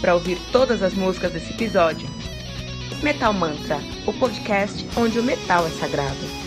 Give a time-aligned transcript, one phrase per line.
[0.00, 2.08] para ouvir todas as músicas desse episódio.
[3.02, 6.46] Metal Mantra, o podcast onde o metal é sagrado.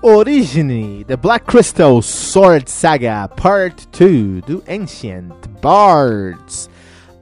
[0.00, 6.70] Origine, The Black Crystal Sword Saga Part 2 do Ancient Bards.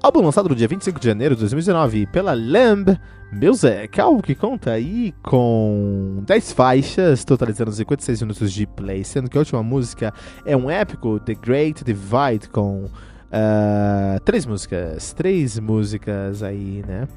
[0.03, 2.99] Álbum lançado no dia 25 de janeiro de 2019 pela Lamb
[3.33, 9.37] Music, álbum que conta aí com 10 faixas, totalizando 56 minutos de play, sendo que
[9.37, 10.13] a última música
[10.45, 17.09] é um épico The Great Divide com uh, três músicas, três músicas aí, né?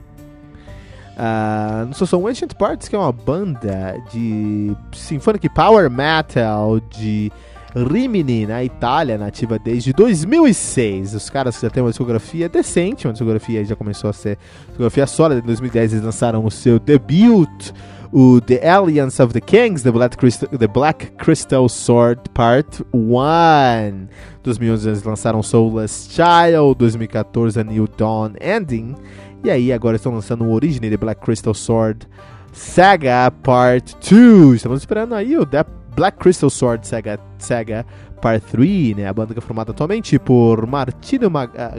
[1.20, 7.30] Uh, no seu som Ancient Parts, que é uma banda de symphonic power metal de
[7.76, 11.14] Rimini, na Itália, nativa desde 2006.
[11.14, 15.42] Os caras já têm uma discografia decente, uma discografia já começou a ser discografia sólida.
[15.42, 17.72] Em 2010 eles lançaram o seu debut,
[18.12, 24.08] o The Alliance of the Kings, The Black Crystal, the Black Crystal Sword Part 1.
[24.42, 28.96] 2011 eles lançaram Soulless Child, 2014 a New Dawn Ending.
[29.44, 32.08] E aí, agora estão lançando o Origin The Black Crystal Sword
[32.52, 34.56] Saga Part 2.
[34.56, 35.64] Estamos esperando aí o The
[36.00, 37.86] Black Crystal Sword Saga, Saga
[38.22, 39.06] Part 3, né?
[39.06, 41.30] A banda que é formada atualmente por Martino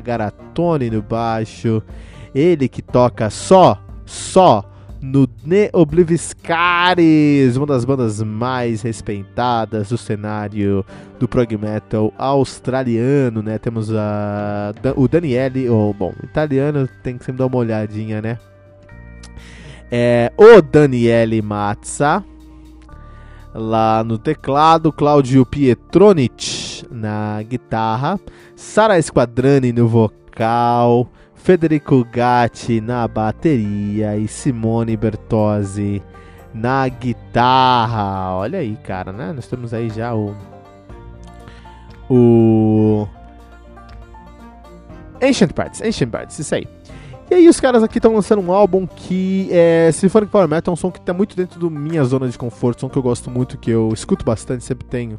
[0.04, 1.82] Garatoni no baixo.
[2.34, 4.62] Ele que toca só, só
[5.00, 10.84] no Ne Obliviscaris, uma das bandas mais respeitadas do cenário
[11.18, 13.56] do prog metal australiano, né?
[13.56, 18.38] Temos a, o Daniele, ou bom, italiano tem que sempre dar uma olhadinha, né?
[19.90, 22.22] É, o Daniele Mazza
[23.54, 28.18] lá no teclado, Claudio Pietronic na guitarra,
[28.54, 36.02] Sara Squadrani no vocal, Federico Gatti na bateria e Simone Bertozzi
[36.52, 38.36] na guitarra.
[38.36, 39.32] Olha aí, cara, né?
[39.32, 40.34] Nós temos aí já o
[42.08, 43.06] o
[45.22, 46.66] Ancient Parts, Ancient Parts, isso aí.
[47.30, 50.74] E aí os caras aqui estão lançando um álbum que é Symphonic Power Metal, é
[50.74, 53.30] um som que está muito dentro da minha zona de conforto, som que eu gosto
[53.30, 55.14] muito, que eu escuto bastante, sempre tenho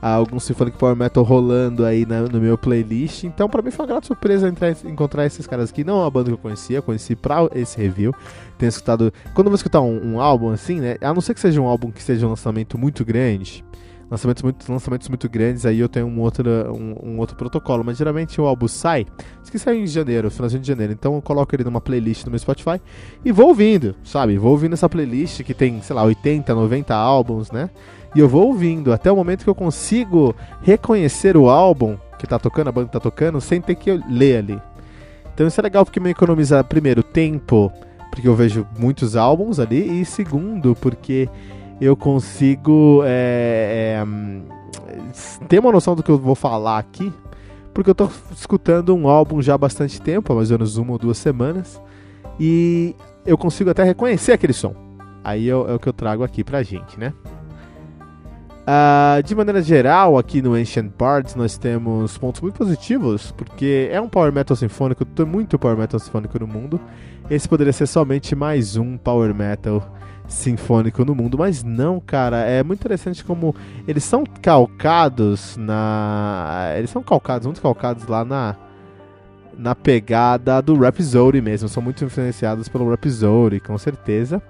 [0.00, 3.24] uh, algum Symphonic Power Metal rolando aí na, no meu playlist.
[3.24, 5.82] Então para mim foi uma grata surpresa entrar, encontrar esses caras aqui.
[5.82, 8.14] Não é uma banda que eu conhecia, conheci pra esse review.
[8.56, 9.12] Tenho escutado.
[9.34, 10.96] Quando eu vou escutar um, um álbum assim, né?
[11.00, 13.64] A não ser que seja um álbum que seja um lançamento muito grande
[14.10, 17.84] lançamentos muito, lançamentos muito grandes, aí eu tenho um outro, um, um, outro protocolo.
[17.84, 19.06] Mas geralmente o álbum sai,
[19.40, 20.92] diz que sai em janeiro, finalzinho de janeiro.
[20.92, 22.80] Então eu coloco ele numa playlist no meu Spotify
[23.24, 24.38] e vou ouvindo, sabe?
[24.38, 27.70] Vou ouvindo essa playlist que tem, sei lá, 80, 90 álbuns, né?
[28.14, 32.38] E eu vou ouvindo até o momento que eu consigo reconhecer o álbum que tá
[32.38, 34.62] tocando, a banda que tá tocando, sem ter que ler ali.
[35.34, 37.70] Então isso é legal porque me economiza, primeiro, tempo,
[38.10, 41.28] porque eu vejo muitos álbuns ali, e segundo, porque
[41.80, 47.12] eu consigo é, é, ter uma noção do que eu vou falar aqui,
[47.74, 50.92] porque eu estou escutando um álbum já há bastante tempo, há mais ou menos uma
[50.92, 51.80] ou duas semanas,
[52.40, 52.94] e
[53.24, 54.74] eu consigo até reconhecer aquele som.
[55.22, 57.12] Aí é, é o que eu trago aqui pra gente, né?
[58.66, 64.00] Uh, de maneira geral, aqui no Ancient Bards nós temos pontos muito positivos, porque é
[64.00, 66.80] um power metal sinfônico, tem muito power metal sinfônico no mundo.
[67.30, 69.88] Esse poderia ser somente mais um power metal
[70.28, 73.54] sinfônico no mundo, mas não, cara, é muito interessante como
[73.86, 78.56] eles são calcados na, eles são calcados, muito calcados lá na
[79.58, 84.42] na pegada do Rhapsody mesmo, são muito influenciados pelo Rhapsody, com certeza.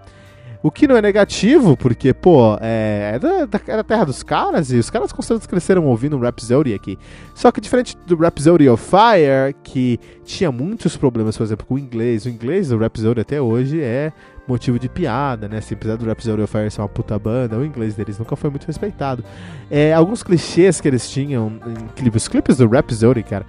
[0.62, 4.72] O que não é negativo, porque, pô, é, é, da, é da terra dos caras
[4.72, 6.98] e os caras com certeza cresceram ouvindo Rhapsody aqui.
[7.36, 11.78] Só que diferente do Rhapsody of Fire, que tinha muitos problemas, por exemplo, com o
[11.78, 12.26] inglês.
[12.26, 14.12] O inglês do Rhapsody até hoje é
[14.46, 15.60] motivo de piada, né?
[15.60, 18.50] Se apesar do Rhapsody of Fire ser uma puta banda, o inglês deles nunca foi
[18.50, 19.24] muito respeitado.
[19.70, 21.58] É, alguns clichês que eles tinham
[21.94, 23.46] clipes, os clipes do Rhapsody, cara,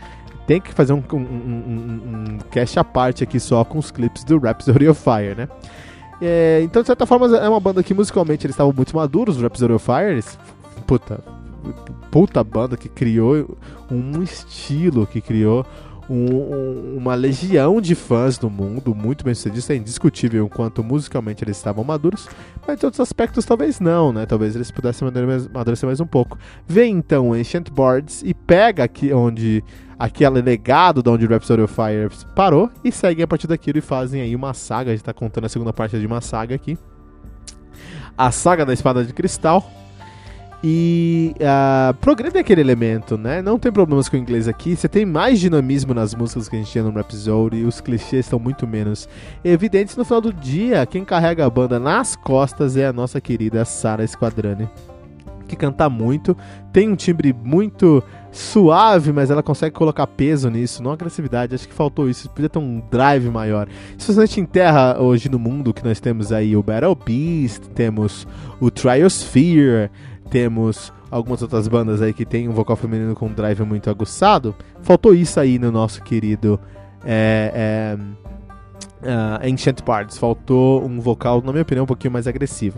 [0.47, 2.01] tem que fazer um, um, um,
[2.35, 5.47] um cast à parte aqui só com os clipes do Rhapsody of Fire, né?
[6.21, 9.41] É, então, de certa forma, é uma banda que musicalmente eles estavam muito maduros, o
[9.41, 10.39] Rhapsody of Fire, eles,
[10.87, 11.19] puta,
[12.09, 13.57] puta banda que criou
[13.91, 15.65] um estilo, que criou
[16.09, 20.83] um, uma legião de fãs no mundo, muito bem sucedido, isso é indiscutível o quanto
[20.83, 22.27] musicalmente eles estavam maduros,
[22.65, 24.25] mas em outros aspectos talvez não, né?
[24.25, 26.37] Talvez eles pudessem amadurecer mais um pouco.
[26.65, 29.63] Vem então Ancient Boards e pega aqui onde
[29.99, 33.81] aquele legado de onde o Rhapsody of Fire parou e seguem a partir daquilo e
[33.81, 36.77] fazem aí uma saga, a gente tá contando a segunda parte de uma saga aqui.
[38.17, 39.69] A saga da Espada de Cristal,
[40.69, 43.41] e uh, progride aquele elemento, né?
[43.41, 44.75] Não tem problemas com o inglês aqui.
[44.75, 48.25] Você tem mais dinamismo nas músicas que a gente tinha no episódio e os clichês
[48.25, 49.07] estão muito menos
[49.45, 49.95] evidentes.
[49.95, 54.05] No final do dia, quem carrega a banda nas costas é a nossa querida Sara
[54.05, 54.69] Squadrani,
[55.47, 56.35] que canta muito,
[56.73, 61.55] tem um timbre muito suave, mas ela consegue colocar peso nisso, não agressividade.
[61.55, 62.29] Acho que faltou isso.
[62.29, 63.69] Podia ter um drive maior.
[63.97, 68.27] Se a gente enterra hoje no mundo que nós temos aí o Battle Beast, temos
[68.59, 69.89] o Triosphere
[70.27, 74.55] temos algumas outras bandas aí que tem um vocal feminino com um drive muito aguçado.
[74.81, 76.59] Faltou isso aí no nosso querido
[77.05, 77.97] é,
[79.03, 80.17] é, uh, Ancient Parts.
[80.17, 82.77] Faltou um vocal, na minha opinião, um pouquinho mais agressivo.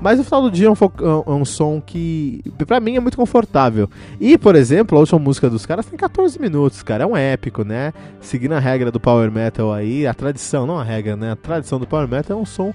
[0.00, 3.16] Mas no final do dia é um, é um som que, pra mim, é muito
[3.16, 3.88] confortável.
[4.20, 7.04] E, por exemplo, a última música dos caras tem 14 minutos, cara.
[7.04, 7.94] É um épico, né?
[8.20, 11.32] Seguindo a regra do Power Metal aí, a tradição, não a regra, né?
[11.32, 12.74] A tradição do Power Metal é um som.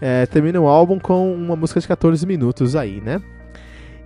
[0.00, 3.22] É, termina o álbum com uma música de 14 minutos aí, né?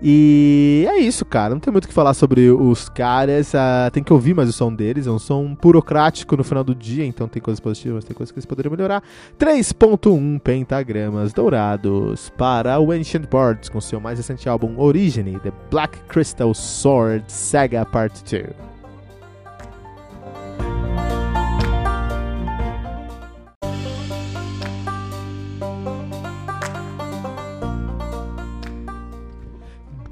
[0.02, 1.55] E é isso, cara.
[1.55, 3.52] Não tem muito o que falar sobre os caras.
[3.52, 5.06] Uh, tem que ouvir mais o som deles.
[5.06, 8.38] É um som burocrático no final do dia, então tem coisas positivas, tem coisas que
[8.38, 9.02] eles poderiam melhorar.
[9.38, 15.99] 3.1 pentagramas dourados para o Ancient Boards com seu mais recente álbum Origine, The Black
[16.08, 18.79] Crystal Sword Saga Part 2.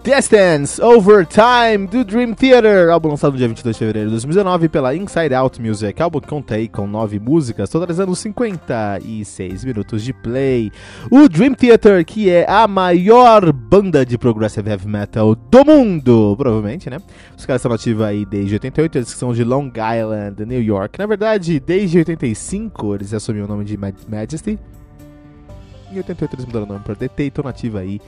[0.08, 4.96] Distance Overtime do Dream Theater, álbum lançado no dia 22 de fevereiro de 2019 pela
[4.96, 10.72] Inside Out Music, álbum que contei com nove músicas, totalizando 56 minutos de play.
[11.10, 16.88] O Dream Theater, que é a maior banda de progressive heavy metal do mundo, provavelmente,
[16.88, 16.96] né?
[17.36, 20.98] Os caras estão ativos aí desde 88, eles são de Long Island, New York.
[20.98, 24.58] Na verdade, desde 85 eles assumiram o nome de Majesty.
[25.92, 28.00] Em 88 eles mudaram o nome para DT e estão nativos aí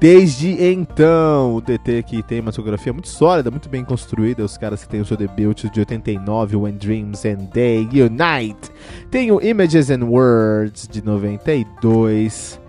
[0.00, 4.44] Desde então, o DT que tem uma discografia muito sólida, muito bem construída.
[4.44, 8.70] Os caras que tem o seu debut de 89, When Dreams and Day Unite.
[9.10, 12.60] Tem o Images and Words de 92.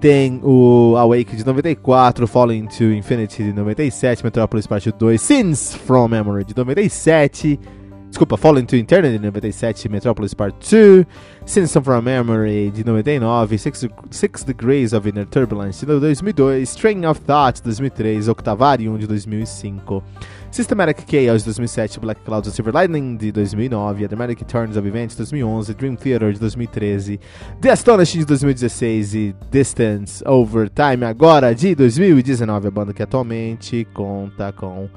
[0.00, 6.08] Tem o Awake de 94, Falling to Infinity de 97, Metropolis Part 2, Sins from
[6.08, 7.60] Memory de 97.
[8.10, 11.06] Desculpa, Fallen to Eternity de 97, Metropolis Part 2,
[11.46, 17.20] Sins from Memory de 99, Six, Six Degrees of Inner Turbulence de 2002, Strain of
[17.20, 20.02] Thought de 2003, Octavarium de 2005,
[20.50, 24.86] Systematic Chaos de 2007, Black Clouds of Silver Lightning de 2009, The Dramatic Turns of
[24.86, 27.20] Events de 2011, Dream Theater de 2013,
[27.60, 33.86] The Astonishing de 2016 e Distance Over Time agora de 2019, a banda que atualmente
[33.94, 34.88] conta com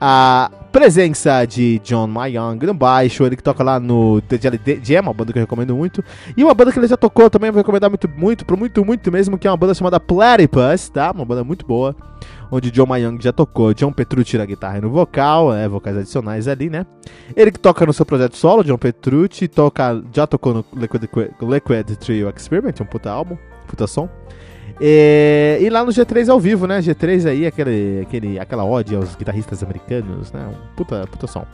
[0.00, 5.02] a presença de John Mayang no baixo, ele que toca lá no The Jelly Jam,
[5.02, 6.02] uma banda que eu recomendo muito.
[6.34, 9.36] E uma banda que ele já tocou também, vou recomendar muito, muito, muito, muito mesmo,
[9.36, 11.10] que é uma banda chamada Platypus, tá?
[11.10, 11.94] Uma banda muito boa,
[12.50, 13.72] onde John Mayang já tocou.
[13.74, 16.86] John Petrucci na guitarra e no vocal, é, vocais adicionais ali, né?
[17.36, 21.08] Ele que toca no seu projeto solo, John Petrucci, toca, já tocou no Liquid,
[21.40, 23.36] Liquid Trio Experiment, um puta álbum,
[23.66, 24.08] puta som.
[24.80, 26.80] E, e, lá no G3 ao vivo, né?
[26.80, 30.46] G3 aí, aquele, aquele, aquela ode aos guitarristas americanos, né?
[30.46, 31.44] Um puta, puta som.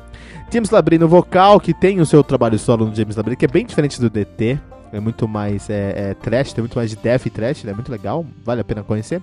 [0.53, 3.49] James Labrie no vocal, que tem o seu trabalho solo no James Labrie, que é
[3.49, 4.59] bem diferente do DT.
[4.93, 7.73] É muito mais é, é, trash, tem muito mais de death e trash, é né?
[7.73, 9.21] muito legal, vale a pena conhecer.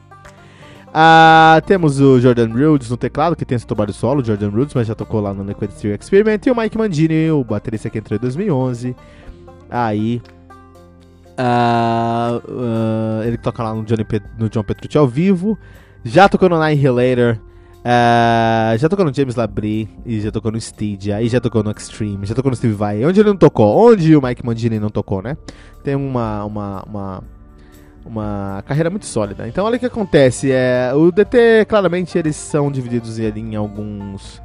[0.93, 4.85] Ah, temos o Jordan Rhodes no teclado, que tem esse trabalho solo, Jordan Rhodes, mas
[4.85, 6.39] já tocou lá no Liquid Steel Experiment.
[6.45, 8.95] E o Mike Mandini, o baterista que entrou em 2011.
[9.71, 10.21] Aí,
[11.33, 15.57] Uh, uh, ele toca lá no, Johnny Pe no John Petrucci ao vivo.
[16.03, 17.39] Já tocou no Annihilator.
[17.79, 19.89] Uh, já tocou no James Labrie.
[20.05, 21.21] E já tocou no Stygia.
[21.21, 22.25] E já tocou no Extreme.
[22.25, 23.03] Já tocou no Steve Vai.
[23.03, 23.89] Onde ele não tocou?
[23.89, 25.37] Onde o Mike Mandini não tocou, né?
[25.83, 27.23] Tem uma, uma, uma,
[28.05, 29.47] uma carreira muito sólida.
[29.47, 30.51] Então olha o que acontece.
[30.51, 34.41] É, o DT, claramente, eles são divididos ali em alguns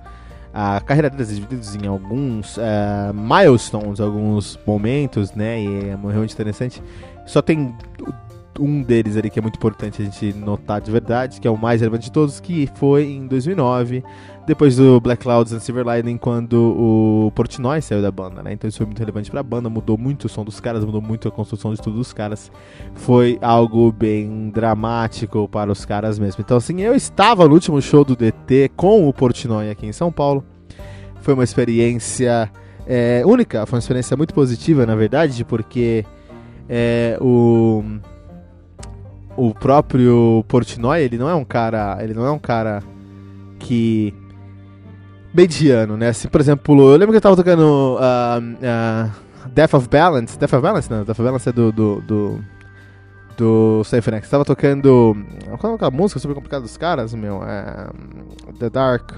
[0.52, 5.62] a carreira deles é dividida em alguns uh, milestones, alguns momentos, né?
[5.62, 6.82] E é realmente interessante.
[7.26, 7.74] Só tem
[8.58, 11.56] um deles ali que é muito importante a gente notar de verdade, que é o
[11.56, 14.02] mais relevante de todos, que foi em 2009,
[14.48, 18.54] depois do Black Clouds and Silver Lightning, quando o Portnoy saiu da banda, né?
[18.54, 21.28] Então isso foi muito relevante pra banda, mudou muito o som dos caras, mudou muito
[21.28, 22.50] a construção de tudo dos caras.
[22.94, 26.40] Foi algo bem dramático para os caras mesmo.
[26.40, 30.10] Então assim, eu estava no último show do DT com o Portnoy aqui em São
[30.10, 30.42] Paulo.
[31.20, 32.50] foi uma experiência
[32.86, 36.06] é, única, foi uma experiência muito positiva, na verdade, porque
[36.66, 37.84] é, o
[39.36, 42.82] o próprio Portnoy, ele não é um cara, ele não é um cara
[43.58, 44.14] que
[45.32, 46.08] mediano, né?
[46.08, 50.52] Assim, por exemplo, eu lembro que eu tava tocando uh, uh, Death of Balance, Death
[50.52, 52.44] of Balance não, Death of Balance é do do, do,
[53.36, 55.16] do Symphony Tava tocando,
[55.58, 57.42] qual é aquela música super complicada dos caras, meu?
[57.44, 57.88] É,
[58.58, 59.12] The Dark,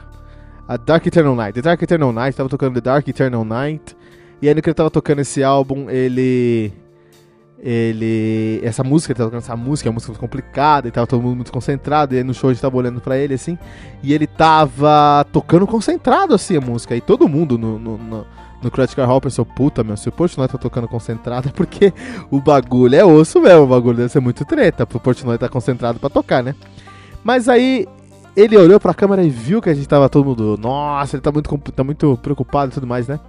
[0.69, 3.97] a Dark Eternal Night, The Dark Eternal Night, tava tocando The Dark Eternal Night,
[4.43, 6.73] e aí no que ele tava tocando esse álbum, ele
[7.63, 8.61] ele.
[8.63, 11.37] Essa música, ele tá tocando essa música, é uma música complicada e tava todo mundo
[11.37, 12.15] muito concentrado.
[12.15, 13.59] E aí no show a gente tava olhando pra ele assim.
[14.03, 16.97] E ele tava tocando concentrado assim a música.
[16.97, 18.27] E todo mundo no, no, no,
[18.63, 21.93] no Critical Hall pensou: puta, meu, se o Portnoy tá tocando concentrado é porque
[22.31, 23.63] o bagulho é osso mesmo.
[23.63, 26.55] O bagulho deve ser muito treta pro Portnoy tá concentrado pra tocar, né?
[27.23, 27.87] Mas aí
[28.37, 30.59] ele olhou pra câmera e viu que a gente tava todo mundo.
[30.59, 33.21] Nossa, ele tá muito, tá muito preocupado e tudo mais, né?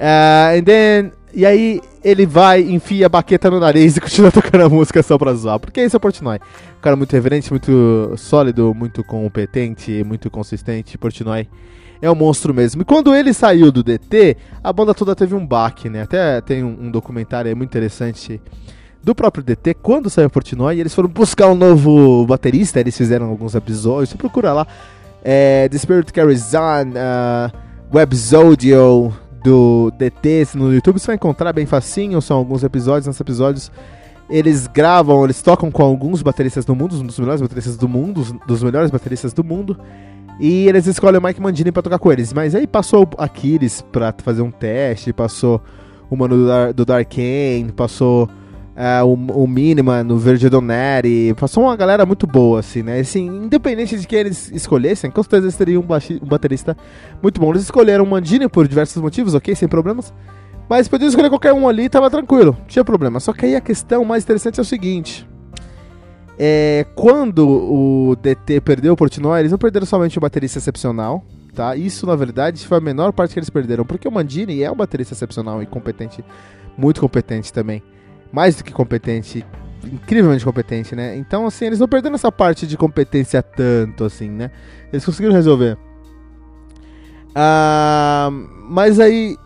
[0.00, 4.64] Uh, and then e aí ele vai, enfia a baqueta no nariz e continua tocando
[4.64, 5.58] a música só pra zoar.
[5.58, 6.38] Porque esse é o Portnoy.
[6.78, 10.98] Um cara muito reverente, muito sólido, muito competente, muito consistente.
[10.98, 11.48] Portnoy
[12.00, 12.82] é um monstro mesmo.
[12.82, 16.02] E quando ele saiu do DT, a banda toda teve um baque, né?
[16.02, 18.40] Até tem um, um documentário aí muito interessante
[19.02, 23.54] do próprio DT, quando saiu Portnoy, eles foram buscar um novo baterista, eles fizeram alguns
[23.54, 24.66] episódios, você procura lá,
[25.24, 27.52] é, The Spirit Carries On, uh,
[27.92, 29.12] Webzodio,
[29.44, 33.72] do DT no YouTube, você vai encontrar bem facinho, são alguns episódios, nesses episódios
[34.30, 38.40] eles gravam, eles tocam com alguns bateristas do mundo, um dos melhores bateristas do mundo,
[38.46, 39.78] dos melhores bateristas do mundo,
[40.40, 42.32] e eles escolhem o Mike Mandini para tocar com eles.
[42.32, 45.60] Mas aí passou o Aquiles pra fazer um teste, passou
[46.08, 48.28] o mano do, Dar do Darkane, passou
[48.76, 53.00] uh, o, o Minima no Verde Doneri, passou uma galera muito boa, assim, né?
[53.00, 56.76] Assim, independente de quem eles escolhessem, com certeza eles teriam um, um baterista
[57.22, 57.50] muito bom.
[57.50, 60.12] Eles escolheram o Mandini por diversos motivos, ok, sem problemas.
[60.68, 63.20] Mas podiam escolher qualquer um ali, tava tranquilo, não tinha problema.
[63.20, 65.28] Só que aí a questão mais interessante é o seguinte.
[66.38, 71.22] É, quando o DT perdeu o Portnoy, eles não perderam somente um baterista excepcional,
[71.54, 71.76] tá?
[71.76, 74.74] Isso, na verdade, foi a menor parte que eles perderam, porque o Mandini é um
[74.74, 76.24] baterista excepcional e competente,
[76.78, 77.82] muito competente também
[78.32, 79.44] mais do que competente,
[79.84, 81.16] incrivelmente competente, né?
[81.16, 84.50] Então, assim, eles não perderam essa parte de competência tanto, assim, né?
[84.92, 85.76] Eles conseguiram resolver.
[87.34, 88.30] Ah,
[88.68, 89.36] mas aí,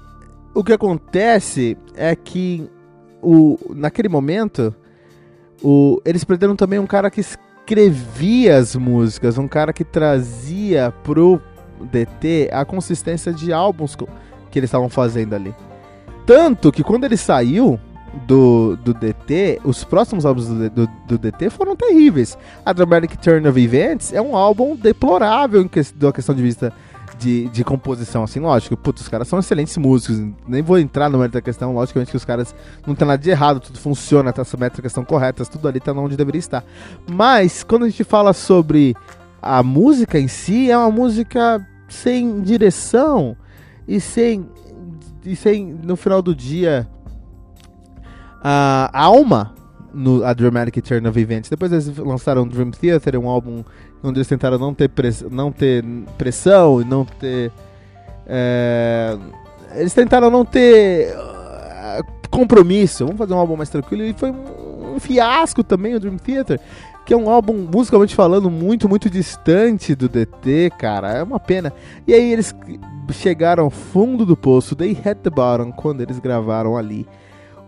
[0.54, 2.68] o que acontece é que
[3.20, 4.74] o, naquele momento,
[5.62, 11.40] o, eles perderam também um cara que escrevia as músicas, um cara que trazia pro
[11.80, 13.96] DT a consistência de álbuns
[14.50, 15.54] que eles estavam fazendo ali.
[16.24, 17.78] Tanto que quando ele saiu,
[18.26, 22.36] do, do DT, os próximos álbuns do, do, do, DT foram terríveis.
[22.64, 26.72] A Dramatic Turn of Events é um álbum deplorável em que, da questão de vista
[27.18, 31.18] de, de composição, assim, lógico, putz, os caras são excelentes músicos, nem vou entrar no
[31.18, 32.54] mérito da questão, logicamente que os caras
[32.86, 35.92] não tem nada de errado, tudo funciona, tá, as métricas estão corretas, tudo ali tá
[35.92, 36.64] onde deveria estar.
[37.10, 38.94] Mas, quando a gente fala sobre
[39.40, 43.36] a música em si, é uma música sem direção
[43.86, 44.48] e sem,
[45.24, 46.86] e sem no final do dia,
[48.48, 49.52] a alma
[49.92, 51.50] no a Dramatic Turn of Events.
[51.50, 53.64] Depois eles lançaram Dream Theater, um álbum
[54.02, 55.84] onde eles tentaram não ter, press, não ter
[56.18, 57.50] pressão e não ter.
[58.26, 59.16] É,
[59.74, 63.04] eles tentaram não ter uh, compromisso.
[63.04, 64.04] Vamos fazer um álbum mais tranquilo.
[64.04, 66.60] E foi um, fiasco também o Dream Theater,
[67.04, 71.12] que é um álbum musicalmente falando muito, muito distante do DT, cara.
[71.12, 71.72] É uma pena.
[72.06, 72.54] E aí eles
[73.12, 77.06] chegaram ao fundo do poço, they hit the bottom quando eles gravaram ali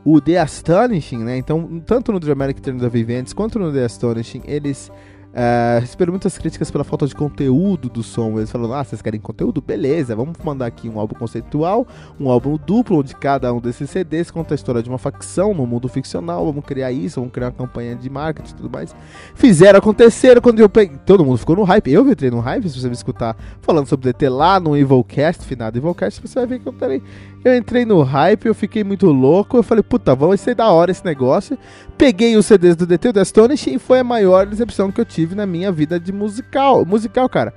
[0.05, 1.37] o The Astonishing, né?
[1.37, 4.91] Então, tanto no Dramatic Turns of Events quanto no The Astonishing, eles
[5.29, 8.39] Uh, receberam muitas críticas pela falta de conteúdo do som.
[8.39, 9.61] Eles falaram: ah, vocês querem conteúdo?
[9.61, 11.87] Beleza, vamos mandar aqui um álbum conceitual,
[12.19, 15.67] um álbum duplo, onde cada um desses CDs conta a história de uma facção no
[15.67, 16.47] mundo ficcional.
[16.47, 18.97] Vamos criar isso, vamos criar uma campanha de marketing e tudo mais.
[19.35, 20.97] Fizeram acontecer quando eu peguei.
[21.05, 21.93] Todo mundo ficou no hype.
[21.93, 25.77] Eu entrei no hype, se você me escutar falando sobre DT lá no Evilcast, finado
[25.77, 27.03] Evilcast, você vai ver que eu também.
[27.45, 29.57] Eu entrei no hype, eu fiquei muito louco.
[29.57, 31.57] Eu falei, puta, vai ser da hora esse negócio.
[31.97, 35.05] Peguei os CDs do DT, o The Astonish, e foi a maior decepção que eu
[35.05, 36.85] tive na minha vida de musical.
[36.85, 37.55] Musical, cara,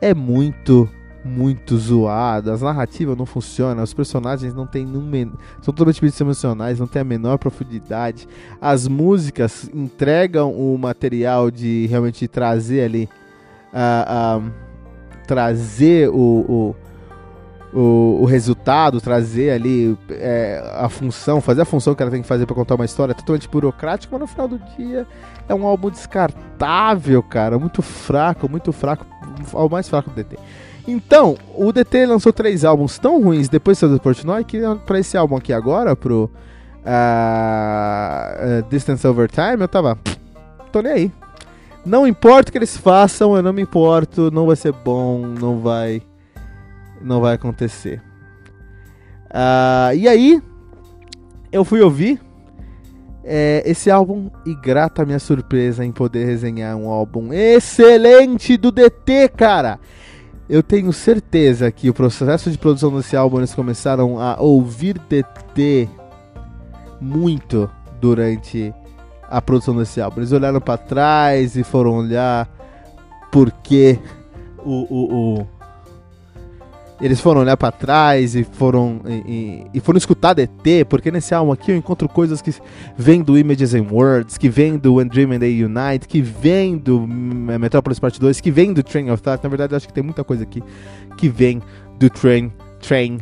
[0.00, 0.88] é muito,
[1.24, 2.52] muito zoado.
[2.52, 4.86] As narrativas não funcionam, os personagens não têm
[5.60, 8.28] são totalmente emocionais, não tem a menor profundidade.
[8.60, 13.08] As músicas entregam o material de realmente trazer ali.
[13.72, 14.64] Uh, uh,
[15.26, 16.76] trazer o, o
[17.74, 22.28] o, o resultado, trazer ali é, a função, fazer a função que ela tem que
[22.28, 25.04] fazer para contar uma história é totalmente burocrática, mas no final do dia
[25.48, 29.04] é um álbum descartável, cara, muito fraco, muito fraco,
[29.52, 30.38] o mais fraco do DT.
[30.86, 35.34] Então, o DT lançou três álbuns tão ruins depois do Portnoy que pra esse álbum
[35.36, 36.30] aqui agora, pro
[36.84, 39.98] uh, Distance Over Time, eu tava.
[40.70, 41.12] Tô nem aí.
[41.84, 45.58] Não importa o que eles façam, eu não me importo, não vai ser bom, não
[45.58, 46.02] vai.
[47.04, 48.02] Não vai acontecer.
[49.26, 50.42] Uh, e aí,
[51.52, 52.18] eu fui ouvir
[53.22, 59.28] é, esse álbum e grata minha surpresa em poder resenhar um álbum excelente do DT,
[59.36, 59.78] cara.
[60.48, 65.88] Eu tenho certeza que o processo de produção desse álbum eles começaram a ouvir DT
[67.00, 67.70] muito
[68.00, 68.72] durante
[69.28, 70.20] a produção desse álbum.
[70.20, 72.48] Eles olharam para trás e foram olhar
[73.32, 73.98] porque
[74.64, 75.46] o, o, o
[77.04, 81.52] eles foram olhar para trás e foram e, e, foram escutar DT, porque nesse álbum
[81.52, 82.50] aqui eu encontro coisas que
[82.96, 86.78] vêm do Images and Words, que vêm do When Dream and They Unite, que vêm
[86.78, 89.44] do Metropolis Part 2, que vem do Train of Thought.
[89.44, 90.62] Na verdade, eu acho que tem muita coisa aqui
[91.18, 91.60] que vem
[91.98, 93.18] do Train, Train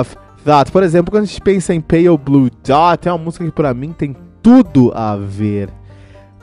[0.00, 0.70] of Thought.
[0.70, 3.74] Por exemplo, quando a gente pensa em Pale Blue Dot, é uma música que para
[3.74, 4.14] mim tem
[4.44, 5.70] tudo a ver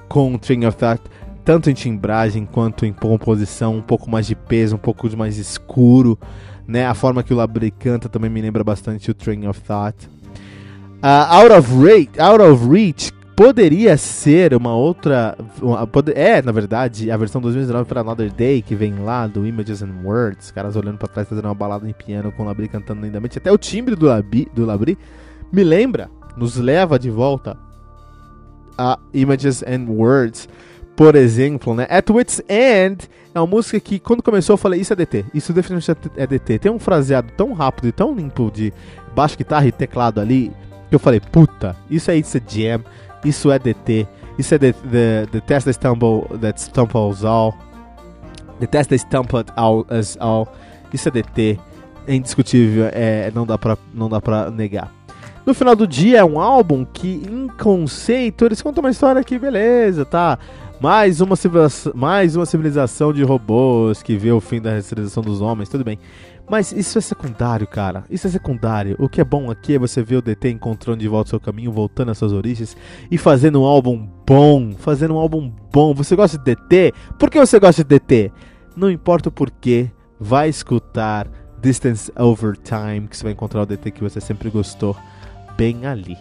[0.09, 1.03] com Train of Thought
[1.43, 6.17] tanto em timbragem quanto em composição, um pouco mais de peso, um pouco mais escuro.
[6.67, 6.85] Né?
[6.85, 10.07] A forma que o Labrie canta também me lembra bastante o Train of Thought.
[11.03, 15.35] Uh, Out, of Reach, Out of Reach poderia ser uma outra.
[15.59, 19.47] Uma, pode, é, na verdade, a versão 2019 para Another Day, que vem lá do
[19.47, 22.67] Images and Words, caras olhando para trás fazendo uma balada em piano com o Labrie
[22.67, 23.39] cantando lindamente.
[23.39, 24.97] Até o timbre do Labrie, do Labrie
[25.51, 27.57] me lembra, nos leva de volta
[28.77, 30.47] a Images and Words
[31.01, 31.87] por exemplo, né?
[31.89, 35.51] At Wit's End é uma música que, quando começou, eu falei: Isso é DT, isso
[35.51, 36.59] definitivamente é DT.
[36.59, 38.71] Tem um fraseado tão rápido e tão limpo de
[39.15, 40.51] baixo, guitarra e teclado ali,
[40.89, 42.83] que eu falei: Puta, isso é It's a Jam,
[43.25, 47.57] isso é DT, isso é the, the, the Test that, stumble, that Stumbles All,
[48.59, 50.47] The Test that Stumbled all, as All,
[50.93, 51.59] isso é DT,
[52.05, 54.93] é indiscutível, é, não, dá pra, não dá pra negar.
[55.47, 59.39] No final do dia é um álbum que, em conceito, eles contam uma história que,
[59.39, 60.37] beleza, tá?
[60.81, 61.35] Mais uma,
[61.93, 65.99] mais uma civilização de robôs que vê o fim da civilização dos homens, tudo bem.
[66.49, 68.03] Mas isso é secundário, cara.
[68.09, 68.95] Isso é secundário.
[68.97, 71.39] O que é bom aqui é você ver o DT encontrando de volta o seu
[71.39, 72.75] caminho, voltando às suas origens
[73.11, 74.71] e fazendo um álbum bom.
[74.71, 75.93] Fazendo um álbum bom.
[75.93, 76.93] Você gosta de DT?
[77.19, 78.31] Por que você gosta de DT?
[78.75, 81.27] Não importa o porquê, vai escutar
[81.61, 84.97] Distance Over Time, que você vai encontrar o DT que você sempre gostou
[85.55, 86.17] bem ali.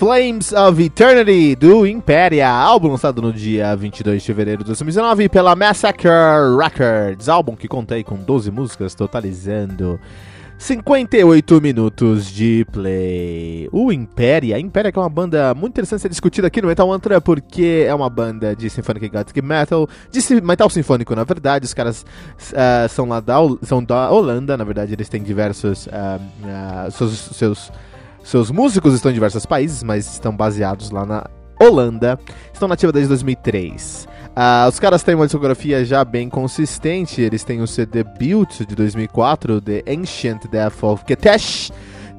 [0.00, 5.54] Flames of Eternity do Imperia, álbum lançado no dia 22 de fevereiro de 2019 pela
[5.54, 6.08] Massacre
[6.58, 10.00] Records, álbum que contei com 12 músicas, totalizando
[10.56, 13.68] 58 minutos de play.
[13.70, 17.20] O Imperia, Imperia que é uma banda muito interessante ser discutida aqui no Metal Mantra
[17.20, 22.06] porque é uma banda de Symphonic Gothic Metal, de metal sinfônico na verdade, os caras
[22.38, 24.94] uh, são lá da, são da Holanda, na verdade.
[24.94, 25.90] Eles têm diversos uh,
[26.88, 27.72] uh, seus, seus
[28.22, 31.26] seus músicos estão em diversos países, mas estão baseados lá na
[31.60, 32.18] Holanda.
[32.52, 34.08] Estão nativos desde 2003.
[34.30, 37.20] Uh, ah, os caras têm uma discografia já bem consistente.
[37.20, 41.72] Eles têm o CD Built de 2004, The Ancient Death of Ketesh.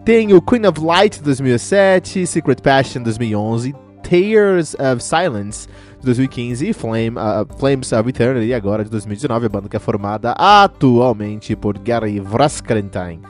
[0.05, 5.67] Tem o Queen of Light de 2007, Secret Passion de 2011, Tears of Silence
[5.99, 9.79] de 2015 e Flame, uh, Flames of Eternity agora de 2019, a banda que é
[9.79, 13.21] formada atualmente por Gary Vraskrentine.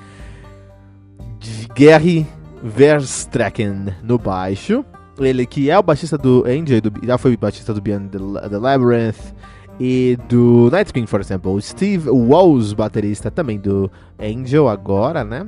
[1.76, 2.26] Gary
[2.64, 4.86] Verstracken no baixo.
[5.20, 8.58] Ele que é o baixista do Angel, do, já foi baixista do Beyond the, the
[8.58, 9.34] Labyrinth
[9.80, 11.60] e do Night Queen, por exemplo.
[11.62, 15.48] Steve Walls, baterista também do Angel agora, né?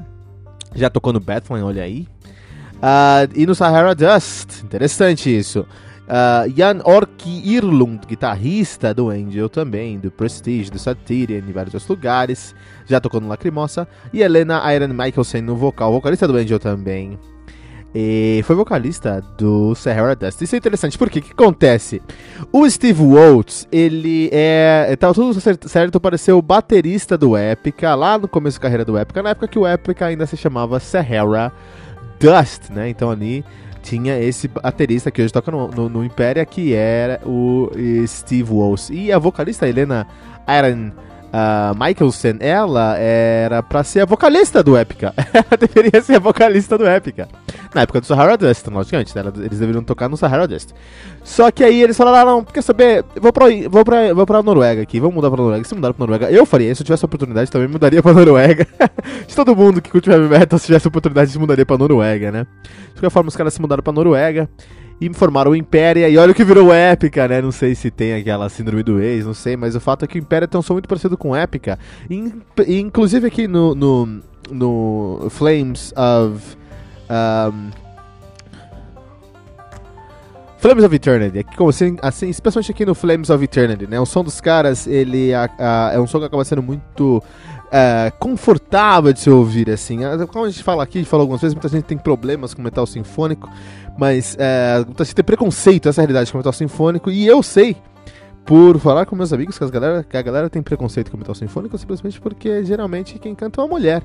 [0.76, 2.08] Já tocou no Batman, olha aí.
[2.76, 5.66] Uh, e no Sahara Dust, interessante isso.
[6.04, 11.88] Uh, Jan Orki Irlund, guitarrista do Angel também, do Prestige, do Satyrian e vários outros
[11.88, 12.54] lugares,
[12.86, 13.88] já tocou no Lacrimosa.
[14.12, 17.18] E Helena Iron Michaelsen no vocal, vocalista do Angel também.
[17.96, 20.42] E foi vocalista do Sahara Dust.
[20.42, 22.02] Isso é interessante, porque o que acontece?
[22.52, 24.96] O Steve Waltz, ele é.
[25.00, 28.98] Tava tudo certo para ser o baterista do Epica, lá no começo da carreira do
[28.98, 31.52] Epica, na época que o Epica ainda se chamava Sahara
[32.20, 32.90] Dust, né?
[32.90, 33.46] Então ali
[33.84, 37.70] tinha esse baterista que hoje toca no, no, no Impéria, que era o
[38.08, 38.90] Steve Walsh.
[38.90, 40.08] E a vocalista Helena
[40.48, 40.92] Aaron
[41.34, 45.14] uh, Michelson, ela era pra ser a vocalista do Epica.
[45.34, 47.28] ela deveria ser a vocalista do Epica.
[47.74, 49.24] Na época do Sahara Dust, logicamente, né?
[49.38, 50.70] eles deveriam tocar no Sahara Dust.
[51.24, 54.44] Só que aí eles falaram, ah, não, quer saber, vou pra, vou, pra, vou pra
[54.44, 55.64] Noruega aqui, vamos mudar pra Noruega.
[55.64, 58.68] Se mudar pra Noruega, eu faria, se eu tivesse a oportunidade também mudaria pra Noruega.
[59.28, 62.46] de todo mundo que curte heavy metal, se tivesse a oportunidade, mudaria pra Noruega, né?
[62.64, 64.48] De qualquer forma, os caras se mudaram pra Noruega
[65.00, 67.42] e formaram o Impéria, e olha o que virou Épica, né?
[67.42, 70.18] Não sei se tem aquela síndrome do ex, não sei, mas o fato é que
[70.18, 71.78] o Impéria tem um som muito parecido com Épica.
[72.10, 72.34] E,
[72.80, 76.58] inclusive aqui no, no, no Flames of.
[77.10, 77.84] Um,
[80.64, 84.00] Flames of Eternity, é como assim, assim, especialmente aqui no Flames of Eternity, né?
[84.00, 87.22] O som dos caras, ele a, a, é um som que acaba sendo muito
[87.74, 90.00] uh, confortável de se ouvir, assim.
[90.32, 92.62] Como a gente fala aqui, a gente fala algumas vezes, muita gente tem problemas com
[92.62, 93.50] metal sinfônico,
[93.98, 97.76] mas é, muita gente tem preconceito, essa é realidade com metal sinfônico, e eu sei,
[98.46, 101.36] por falar com meus amigos, que, as galera, que a galera tem preconceito com metal
[101.36, 104.04] sinfônico simplesmente porque geralmente quem canta é uma mulher.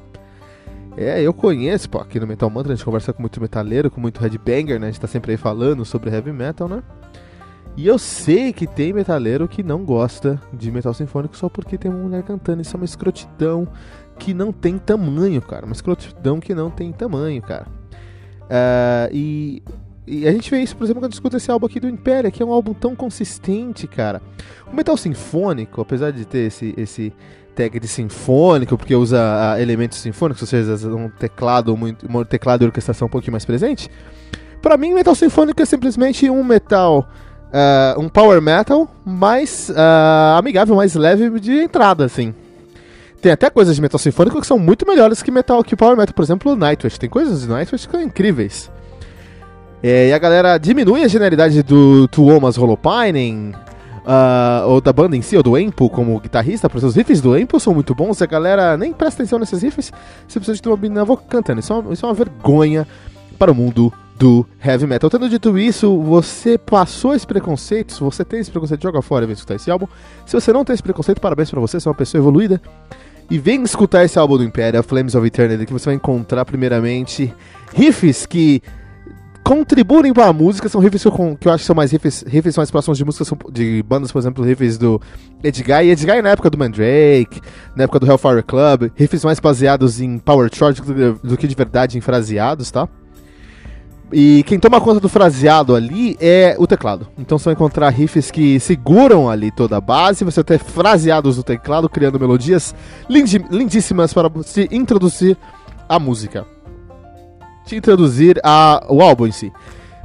[0.97, 4.01] É, eu conheço, pô, aqui no Metal Mantra a gente conversa com muito metaleiro, com
[4.01, 4.89] muito headbanger, né?
[4.89, 6.83] A gente tá sempre aí falando sobre heavy metal, né?
[7.79, 11.89] E eu sei que tem metaleiro que não gosta de metal sinfônico só porque tem
[11.89, 12.61] uma mulher cantando.
[12.61, 13.69] Isso é uma escrotidão
[14.19, 15.65] que não tem tamanho, cara.
[15.65, 17.69] Uma escrotidão que não tem tamanho, cara.
[18.49, 19.63] Uh, e,
[20.05, 22.43] e, a gente vê isso, por exemplo, quando escuta esse álbum aqui do Império, que
[22.43, 24.21] é um álbum tão consistente, cara.
[24.67, 27.13] O metal sinfônico, apesar de ter esse, esse
[27.55, 29.21] tag de sinfônico, porque usa
[29.55, 33.45] uh, elementos sinfônicos, ou seja, um teclado, muito, um teclado e orquestração um pouquinho mais
[33.45, 33.89] presente.
[34.61, 37.09] Para mim, metal sinfônico é simplesmente um metal,
[37.49, 42.35] uh, um power metal mais uh, amigável, mais leve de entrada, assim.
[43.21, 46.15] Tem até coisas de metal sinfônico que são muito melhores que metal que power metal,
[46.15, 46.99] por exemplo, Nightwish.
[46.99, 48.71] Tem coisas de Nightwish que são incríveis.
[49.83, 53.53] É, e a galera diminui a genialidade do Tuomas Holopining,
[54.09, 57.37] uh, ou da banda em si, ou do Empo como guitarrista, porque os riffs do
[57.37, 59.93] Empo são muito bons, a galera nem presta atenção nesses riffs,
[60.27, 61.61] simplesmente tem uma menina cantando.
[61.61, 62.87] Isso é, uma, isso é uma vergonha
[63.39, 65.09] para o mundo do heavy metal.
[65.09, 69.35] Tendo dito isso, você passou esse preconceito, você tem esse preconceito, joga fora e vem
[69.35, 69.87] escutar esse álbum.
[70.27, 72.61] Se você não tem esse preconceito, parabéns para você, você é uma pessoa evoluída.
[73.31, 77.33] E vem escutar esse álbum do Império, Flames of Eternity, que você vai encontrar primeiramente
[77.75, 78.63] riffs que
[79.45, 82.25] contribuem para a música, são riffs que eu, que eu acho que são mais riffs,
[82.27, 85.01] riffs mais próximos de músicas de bandas, por exemplo, riffs do
[85.45, 85.85] Edguy.
[85.85, 87.41] E Edguy na época do Mandrake,
[87.77, 91.55] na época do Hellfire Club, riffs mais baseados em power chord do, do que de
[91.55, 92.89] verdade em fraseados, tá?
[94.13, 97.09] E quem toma conta do fraseado ali é o teclado.
[97.19, 101.43] Então você vai encontrar riffs que seguram ali toda a base, você ter fraseados no
[101.43, 102.75] teclado, criando melodias
[103.09, 105.37] lindíssimas para se introduzir
[105.89, 106.47] a música
[107.69, 109.53] te introduzir a, o álbum em si.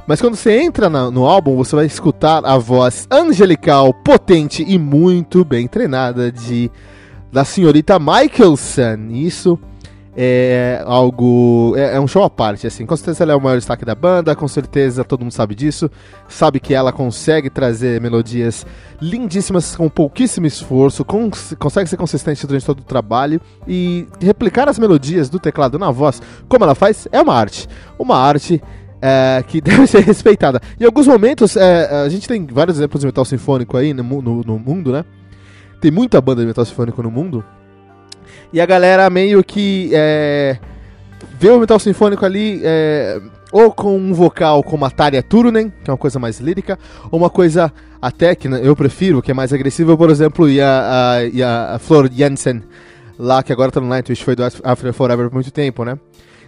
[0.06, 4.78] Mas quando você entra na, no álbum, você vai escutar a voz angelical, potente e
[4.78, 6.70] muito bem treinada de
[7.32, 9.08] da senhorita Michelson.
[9.10, 9.58] Isso
[10.16, 11.74] é algo.
[11.76, 12.86] É, é, um show à parte, assim.
[12.86, 15.90] Com certeza ela é o maior destaque da banda, com certeza todo mundo sabe disso.
[16.28, 18.64] Sabe que ela consegue trazer melodias
[19.00, 24.78] lindíssimas com pouquíssimo esforço, cons consegue ser consistente durante todo o trabalho e replicar as
[24.78, 27.68] melodias do teclado na voz, como ela faz, é uma arte.
[27.98, 28.62] Uma arte.
[29.06, 30.62] É, que deve ser respeitada.
[30.80, 34.40] Em alguns momentos, é, a gente tem vários exemplos de metal sinfônico aí no, no,
[34.40, 35.04] no mundo, né?
[35.78, 37.44] Tem muita banda de metal sinfônico no mundo.
[38.54, 40.56] E a galera meio que é,
[41.40, 45.90] vê o metal sinfônico ali é, ou com um vocal como a Tarja Turunen, que
[45.90, 46.78] é uma coisa mais lírica,
[47.10, 51.14] ou uma coisa até que eu prefiro, que é mais agressiva, por exemplo, e a,
[51.16, 52.62] a, e a Flor Jensen,
[53.18, 55.98] lá que agora tá no Nightwish, foi do After Forever por muito tempo, né?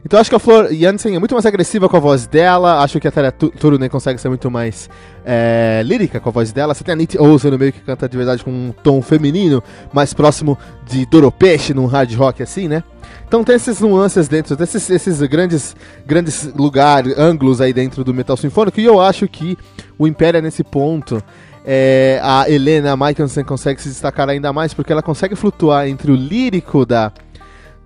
[0.04, 2.82] Então acho que a Flor Jansen é muito mais agressiva com a voz dela.
[2.82, 4.88] Acho que a Tara Turunen consegue ser muito mais
[5.24, 6.74] é, lírica com a voz dela.
[6.74, 9.62] Você tem a Nit Olsen no meio que canta de verdade com um tom feminino,
[9.92, 10.56] mais próximo
[10.86, 12.84] de Doropeche num hard rock assim, né?
[13.26, 15.74] Então tem esses nuances dentro, esses, esses grandes,
[16.06, 18.80] grandes lugares, ângulos aí dentro do metal sinfônico.
[18.80, 19.58] E eu acho que
[19.98, 21.22] o Império é nesse ponto.
[21.64, 26.14] É, a Helena Michelson consegue se destacar ainda mais porque ela consegue flutuar entre o
[26.14, 27.12] lírico da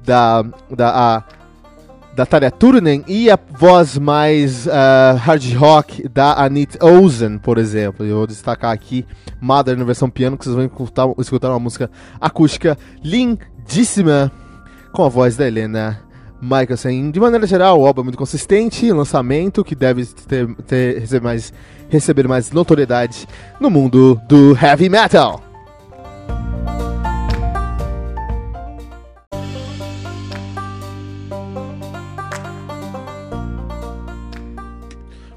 [0.04, 1.24] da, da a, da
[2.26, 8.04] Tarja Turunen e a voz mais uh, hard rock da Anit Ozen, por exemplo.
[8.04, 9.06] Eu vou destacar aqui
[9.40, 14.30] Mother na versão piano, que vocês vão escutar, escutar uma música acústica lindíssima
[14.92, 16.00] com a voz da Helena
[16.40, 17.10] Michelson.
[17.10, 21.52] De maneira geral, o álbum é muito consistente, lançamento que deve ter, ter, receber, mais,
[21.88, 23.26] receber mais notoriedade
[23.60, 25.49] no mundo do heavy metal.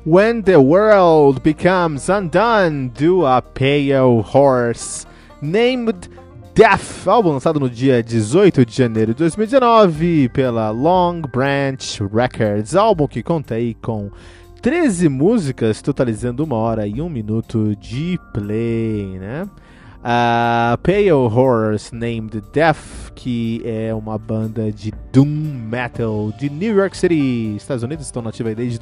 [0.06, 5.08] When the World Becomes Undone do a Pale Horse,
[5.42, 6.10] named
[6.54, 13.08] Death, álbum lançado no dia 18 de janeiro de 2019 pela Long Branch Records, álbum
[13.08, 14.12] que conta aí com
[14.62, 19.48] 13 músicas, totalizando uma hora e um minuto de play, né?
[20.04, 26.98] A Pale Horrors Named Death, que é uma banda de doom metal de New York
[26.98, 28.78] City, Estados Unidos, estão nativos desde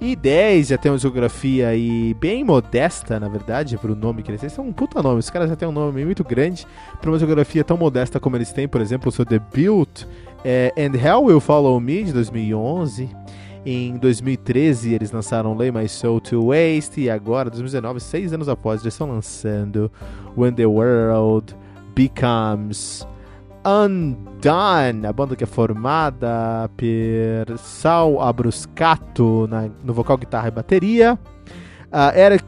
[0.00, 4.40] 2010, já tem uma discografia aí bem modesta, na verdade, para o nome que eles
[4.40, 4.48] têm.
[4.48, 6.66] São um puta nome, os caras já têm um nome muito grande
[6.98, 10.06] para uma discografia tão modesta como eles têm, por exemplo, o seu debut
[10.42, 13.10] é And Hell Will Follow Me, de 2011.
[13.66, 18.80] Em 2013 eles lançaram Lay My Soul to Waste e agora, 2019, seis anos após,
[18.80, 19.92] eles estão lançando
[20.34, 21.54] When the World
[21.94, 23.06] Becomes
[23.64, 31.18] Undone, a banda que é formada por Sal Abruscato na, no vocal, guitarra e bateria,
[31.92, 32.44] uh, Eric,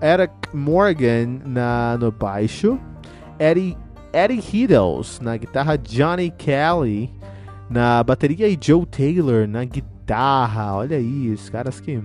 [0.00, 2.78] Eric Morgan na, no baixo,
[3.38, 3.76] Eddie,
[4.12, 7.12] Eddie Hiddles na guitarra, Johnny Kelly
[7.68, 9.90] na bateria e Joe Taylor na guitarra
[10.74, 12.00] olha aí, os caras que.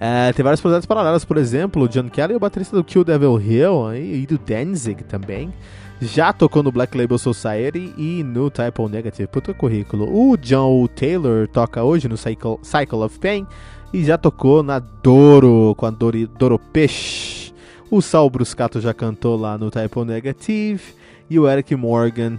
[0.00, 3.40] É, tem vários projetos paralelos, por exemplo, o John Kelly, o baterista do Kill Devil
[3.40, 5.52] Hill e do Danzig também.
[6.00, 9.28] Já tocou no Black Label Society e no Type Negative.
[9.28, 10.08] Puta currículo.
[10.12, 13.46] O John Taylor toca hoje no Cycle, Cycle of Pain
[13.92, 17.54] e já tocou na Doro com a Dori, Doro Peixe.
[17.90, 20.82] O Sal Bruscato já cantou lá no Type Negative
[21.30, 22.38] e o Eric Morgan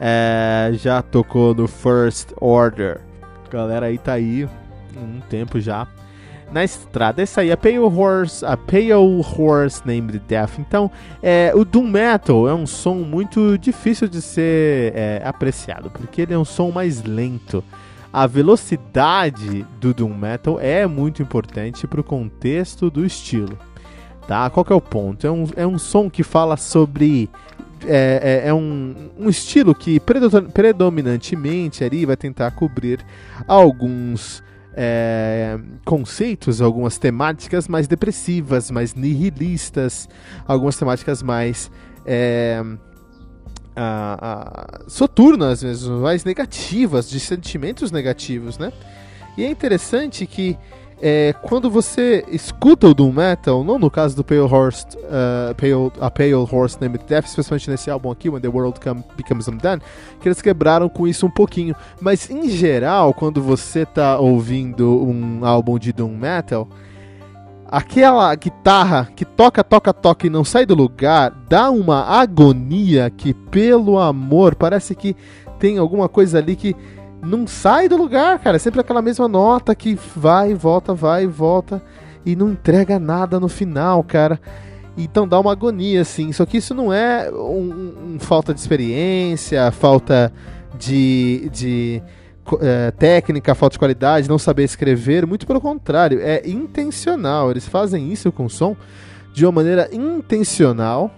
[0.00, 3.00] é, já tocou no First Order.
[3.50, 4.48] Galera aí tá aí
[4.96, 5.86] um tempo já
[6.52, 7.22] na estrada.
[7.22, 10.58] Essa aí, a Pale Horse, a Pale Horse Named Death.
[10.58, 10.90] Então,
[11.22, 16.34] é, o Doom Metal é um som muito difícil de ser é, apreciado, porque ele
[16.34, 17.62] é um som mais lento.
[18.12, 23.58] A velocidade do Doom Metal é muito importante para o contexto do estilo.
[24.26, 24.48] Tá?
[24.50, 25.26] Qual é o ponto?
[25.26, 27.28] É um, é um som que fala sobre
[27.84, 33.04] é, é, é um, um, estilo que predominantemente ali vai tentar cobrir
[33.46, 34.42] alguns
[34.76, 40.06] é, conceitos, algumas temáticas mais depressivas, mais nihilistas,
[40.46, 41.70] algumas temáticas mais
[42.04, 42.62] é,
[43.74, 48.70] a, a, soturnas mesmo, mais negativas, de sentimentos negativos, né?
[49.36, 50.58] E é interessante que
[51.00, 55.92] é, quando você escuta o Doom Metal, não no caso do Pale Horse, uh, Pale,
[56.00, 59.82] a Pale Horse Named Death, especialmente nesse álbum aqui, When the World Come, Becomes Undone,
[60.20, 61.76] que eles quebraram com isso um pouquinho.
[62.00, 66.66] Mas em geral, quando você tá ouvindo um álbum de Doom Metal,
[67.68, 73.34] aquela guitarra que toca, toca, toca e não sai do lugar, dá uma agonia que,
[73.34, 75.14] pelo amor, parece que
[75.58, 76.74] tem alguma coisa ali que
[77.22, 78.56] não sai do lugar, cara.
[78.56, 81.82] É sempre aquela mesma nota que vai e volta, vai e volta
[82.24, 84.40] e não entrega nada no final, cara.
[84.96, 86.32] Então dá uma agonia, assim.
[86.32, 90.32] Só que isso não é um, um falta de experiência, falta
[90.78, 92.02] de, de
[92.60, 95.26] é, técnica, falta de qualidade, não saber escrever.
[95.26, 97.50] Muito pelo contrário, é intencional.
[97.50, 98.76] Eles fazem isso com som
[99.34, 101.10] de uma maneira intencional.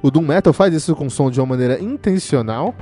[0.00, 2.74] O Doom Metal faz isso com som de uma maneira intencional.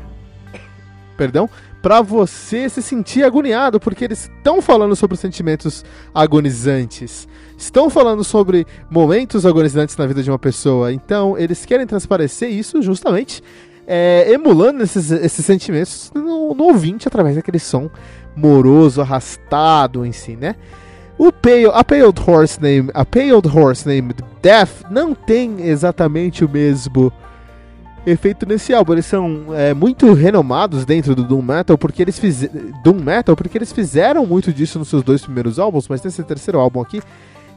[1.16, 1.48] Perdão,
[1.86, 8.66] para você se sentir agoniado, porque eles estão falando sobre sentimentos agonizantes, estão falando sobre
[8.90, 10.92] momentos agonizantes na vida de uma pessoa.
[10.92, 13.40] Então, eles querem transparecer isso justamente
[13.86, 17.88] é, emulando esses, esses sentimentos no, no, ouvinte através daquele som
[18.34, 20.56] moroso, arrastado em si, né?
[21.16, 26.48] O Pale, a Pale Horse Name, a Pale Horse Name Death não tem exatamente o
[26.48, 27.12] mesmo
[28.06, 28.92] efeito nesse álbum.
[28.92, 33.58] Eles são é, muito renomados dentro do Doom Metal porque eles fizeram Doom Metal porque
[33.58, 37.02] eles fizeram muito disso nos seus dois primeiros álbuns, mas nesse terceiro álbum aqui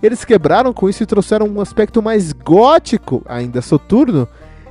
[0.01, 4.27] eles quebraram com isso e trouxeram um aspecto mais gótico, ainda soturno,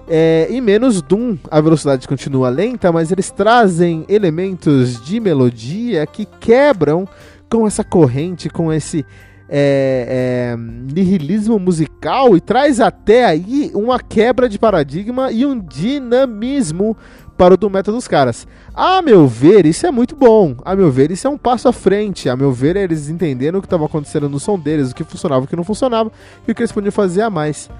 [0.09, 1.37] é, e menos Doom.
[1.51, 7.07] A velocidade continua lenta, mas eles trazem elementos de melodia que quebram
[7.51, 9.05] com essa corrente, com esse
[9.49, 16.97] é, é, nihilismo musical e traz até aí uma quebra de paradigma e um dinamismo
[17.37, 18.47] para o do metal dos caras.
[18.75, 20.57] A meu ver, isso é muito bom.
[20.65, 22.29] A meu ver, isso é um passo à frente.
[22.29, 25.45] A meu ver, eles entenderam o que estava acontecendo no som deles, o que funcionava,
[25.45, 26.11] o que não funcionava
[26.47, 27.71] e o que eles podiam fazer a mais.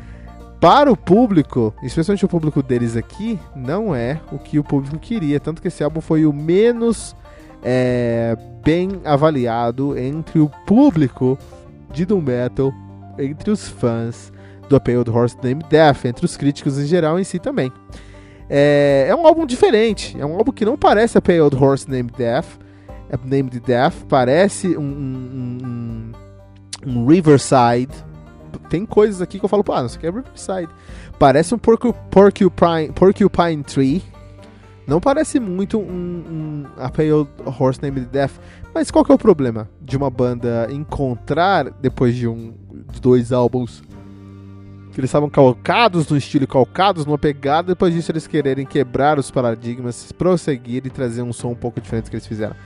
[0.61, 5.39] Para o público, especialmente o público deles aqui, não é o que o público queria.
[5.39, 7.15] Tanto que esse álbum foi o menos
[7.63, 11.39] é, bem avaliado entre o público
[11.93, 12.73] de Doom Metal
[13.19, 14.33] entre os fãs
[14.69, 17.73] do A Pale Horse Named Death, entre os críticos em geral em si também.
[18.49, 22.13] É, é um álbum diferente, é um álbum que não parece A Pale Horse Named
[22.17, 22.59] Death,
[23.11, 26.13] é Named Death, parece um, um,
[26.87, 27.93] um, Riverside,
[28.69, 30.69] tem coisas aqui que eu falo, ah, isso aqui é Riverside.
[31.19, 34.03] Parece um Porcupine, Porcupine Tree.
[34.89, 38.33] Não parece muito um, um A Pale Horse Named Death.
[38.75, 42.55] Mas qual que é o problema de uma banda encontrar, depois de, um,
[42.91, 43.83] de dois álbuns,
[44.91, 49.31] que eles estavam calcados no estilo calcados numa pegada, depois disso eles quererem quebrar os
[49.31, 52.57] paradigmas, prosseguir e trazer um som um pouco diferente que eles fizeram.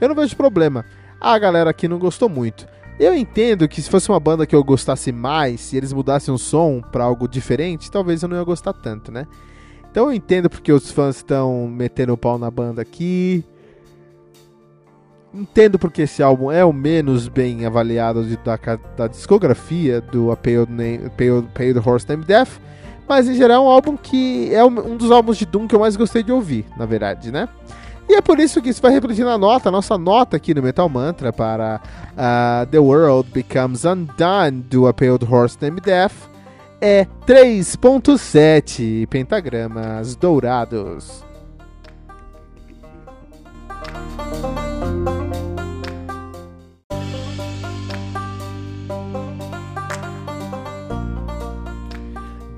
[0.00, 0.84] Eu não vejo problema.
[1.20, 2.64] A galera aqui não gostou muito.
[2.96, 6.38] Eu entendo que se fosse uma banda que eu gostasse mais, se eles mudassem o
[6.38, 9.26] som para algo diferente, talvez eu não ia gostar tanto, né?
[9.92, 13.44] Então eu entendo porque os fãs estão metendo o pau na banda aqui.
[15.34, 18.58] Entendo porque esse álbum é o menos bem avaliado de, da,
[18.96, 21.10] da, discografia do A Pale, Name,
[21.84, 22.58] Horse Named Death.
[23.06, 25.80] Mas em geral é um álbum que é um dos álbuns de Doom que eu
[25.80, 27.46] mais gostei de ouvir, na verdade, né?
[28.08, 30.88] E é por isso que isso vai refletir na nota, nossa nota aqui no Metal
[30.88, 34.94] Mantra para uh, The World Becomes Undone do A
[35.30, 36.31] Horse Named Death
[36.84, 41.24] é 3.7 pentagramas dourados.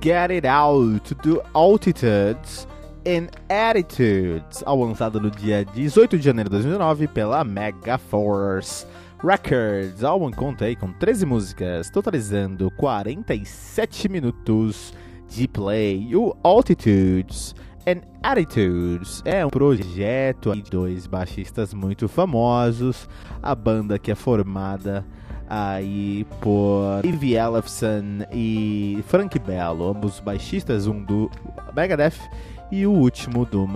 [0.01, 2.67] Get It Out do Altitudes
[3.07, 8.87] and Attitudes, ao lançado no dia 18 de janeiro de 2009 pela Megaforce
[9.25, 10.05] Records.
[10.05, 14.93] Álbum conta aí com 13 músicas, totalizando 47 minutos
[15.27, 16.15] de play.
[16.15, 17.55] O Altitudes
[17.87, 23.09] and Attitudes é um projeto de dois baixistas muito famosos.
[23.43, 25.07] A banda que é formada
[25.49, 31.31] aí por Dave Ellefson e Frank Bello, ambos baixistas, um do
[31.75, 32.21] Megadeth
[32.71, 33.67] e o último do,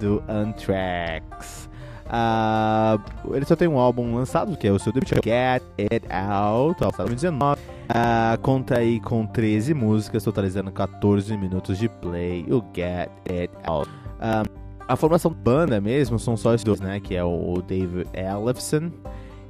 [0.00, 1.67] do Anthrax.
[2.08, 6.82] Uh, ele só tem um álbum lançado, que é o seu debut, Get It Out,
[6.82, 7.60] lançado em 2019.
[7.60, 13.90] Uh, conta aí com 13 músicas, totalizando 14 minutos de play, o Get It Out.
[13.90, 16.98] Uh, a formação banda mesmo são só os dois, né?
[16.98, 18.90] Que é o Dave Ellefson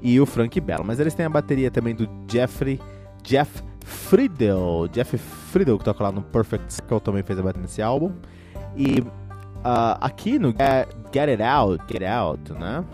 [0.03, 0.83] e o Frank Bell.
[0.85, 2.81] Mas eles têm a bateria também do Jeffrey
[3.23, 4.89] Jeff Friedel.
[4.91, 8.13] Jeff Friedel, que toca lá no Perfect Circle, também fez a bateria nesse álbum.
[8.77, 9.03] E
[9.59, 12.85] uh, aqui no Get, Get It Out, Get Out, né?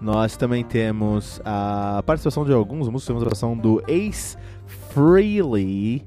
[0.00, 6.02] Nós também temos a participação de alguns músicos, temos a participação do Ace Frehley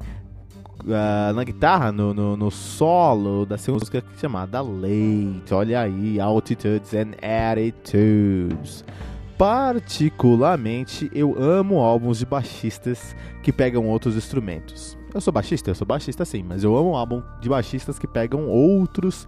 [0.84, 5.54] uh, na guitarra, no, no, no, solo da segunda música chamada Late.
[5.54, 8.84] Olha aí, Altitudes and Attitudes.
[9.38, 14.98] Particularmente, eu amo álbuns de baixistas que pegam outros instrumentos.
[15.14, 15.70] Eu sou baixista?
[15.70, 19.28] Eu sou baixista sim, mas eu amo um álbum de baixistas que pegam outros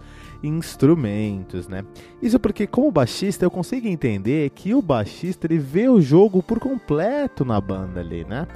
[1.68, 1.84] né?
[2.20, 6.58] Isso porque, como baixista, eu consigo entender que o baixista ele vê o jogo por
[6.58, 8.46] completo na banda ali, né?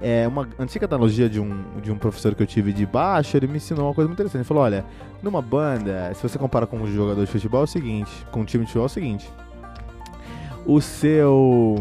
[0.00, 3.48] É uma antiga analogia de um, de um professor que eu tive de baixo, ele
[3.48, 4.42] me ensinou uma coisa muito interessante.
[4.42, 4.84] Ele falou: olha,
[5.22, 8.44] numa banda, se você compara com um jogador de futebol, é o seguinte, com um
[8.44, 9.28] time de futebol é o seguinte
[10.68, 11.76] o seu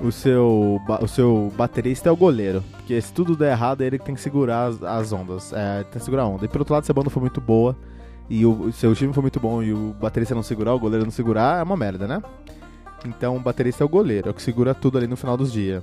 [0.00, 3.98] o seu o seu baterista é o goleiro, porque se tudo der errado é ele
[3.98, 6.46] que tem que segurar as, as ondas, é, tem que segurar a onda.
[6.46, 7.76] E pelo outro lado, se a banda for muito boa
[8.28, 11.12] e o, seu time for muito bom e o baterista não segurar, o goleiro não
[11.12, 12.22] segurar, é uma merda, né?
[13.04, 15.52] Então o baterista é o goleiro, é o que segura tudo ali no final dos
[15.52, 15.82] dias.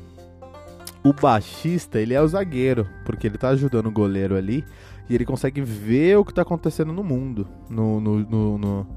[1.04, 4.65] O baixista, ele é o zagueiro, porque ele tá ajudando o goleiro ali
[5.10, 8.88] e ele consegue ver o que tá acontecendo no mundo, no, no, no, no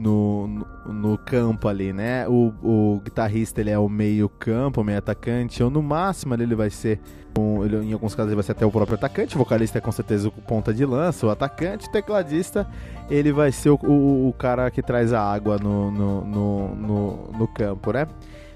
[0.00, 2.26] no, no, no, campo ali, né?
[2.26, 6.54] O, o guitarrista ele é o meio campo, o meio atacante, ou no máximo ele
[6.54, 6.98] vai ser,
[7.38, 9.80] um, ele, em alguns casos ele vai ser até o próprio atacante, o vocalista é
[9.80, 12.66] com certeza o ponta de lança, o atacante, o tecladista
[13.10, 17.32] ele vai ser o, o, o cara que traz a água no, no, no, no,
[17.32, 18.06] no campo, né?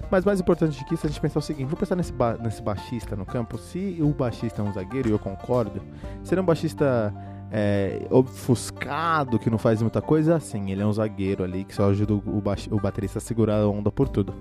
[0.09, 2.61] Mas mais importante que isso, a gente pensar o seguinte: vou pensar nesse, ba nesse
[2.61, 3.57] baixista no campo.
[3.57, 5.81] Se o baixista é um zagueiro, e eu concordo,
[6.23, 7.11] ser um baixista
[7.51, 11.89] é, ofuscado, que não faz muita coisa, assim, ele é um zagueiro ali que só
[11.89, 14.33] ajuda o, o baterista a segurar a onda por tudo.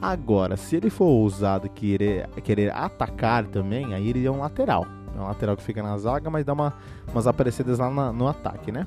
[0.00, 4.86] Agora, se ele for ousado querer, querer atacar também, aí ele é um lateral.
[5.14, 6.72] É um lateral que fica na zaga, mas dá uma,
[7.10, 8.86] umas aparecidas lá na, no ataque, né?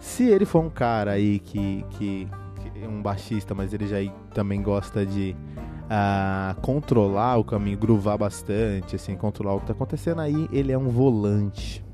[0.00, 3.98] Se ele for um cara aí que, que, que é um baixista, mas ele já
[4.34, 5.36] também gosta de
[5.84, 10.78] uh, controlar o caminho, groovar bastante, assim, controlar o que tá acontecendo, aí ele é
[10.78, 11.84] um volante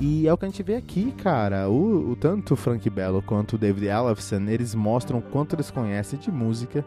[0.00, 1.68] e é o que a gente vê aqui, cara.
[1.68, 5.70] O, o tanto o Frank Bello quanto o David Ellefson, eles mostram o quanto eles
[5.70, 6.84] conhecem de música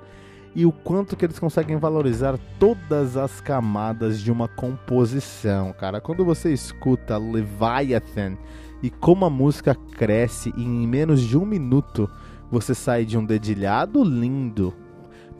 [0.55, 5.99] e o quanto que eles conseguem valorizar todas as camadas de uma composição, cara.
[5.99, 8.37] Quando você escuta Leviathan
[8.81, 12.09] e como a música cresce e em menos de um minuto
[12.49, 14.73] você sai de um dedilhado lindo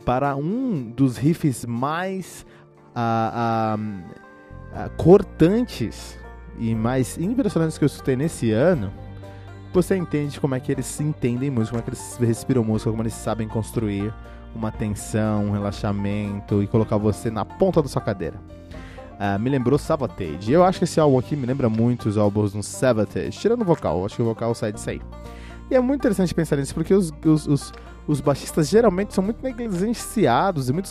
[0.04, 2.44] para um dos riffs mais
[2.94, 6.18] uh, uh, uh, cortantes
[6.58, 8.92] e mais impressionantes que eu escutei nesse ano,
[9.72, 13.02] você entende como é que eles entendem música, como é que eles respiram música, como
[13.02, 14.12] eles sabem construir
[14.54, 18.40] uma tensão, um relaxamento e colocar você na ponta da sua cadeira.
[19.16, 20.50] Uh, me lembrou Savatage.
[20.50, 23.64] Eu acho que esse álbum aqui me lembra muito os álbuns do Savatage, tirando o
[23.64, 25.00] vocal, acho que o vocal sai disso aí.
[25.70, 27.72] E é muito interessante pensar nisso, porque os, os, os,
[28.06, 30.88] os baixistas geralmente são muito negligenciados e muito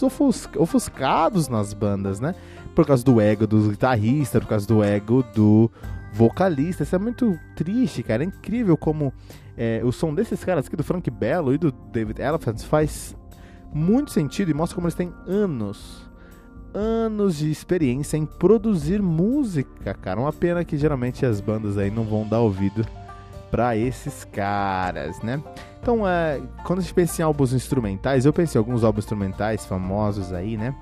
[0.57, 2.35] ofuscados nas bandas, né?
[2.73, 5.71] Por causa do ego do guitarrista, por causa do ego do
[6.11, 6.83] vocalista.
[6.83, 8.23] Isso é muito triste, cara.
[8.23, 9.13] É incrível como
[9.55, 13.15] é, o som desses caras aqui, do Frank Bello e do David Elephant, faz
[13.73, 16.09] muito sentido e mostra como eles têm anos,
[16.73, 20.19] anos de experiência em produzir música, cara.
[20.19, 22.85] Uma pena que geralmente as bandas aí não vão dar ouvido
[23.55, 25.41] para esses caras, né?
[25.81, 29.65] Então, é, quando a gente pensa em álbuns instrumentais, eu pensei em alguns álbuns instrumentais
[29.65, 30.75] famosos aí, né?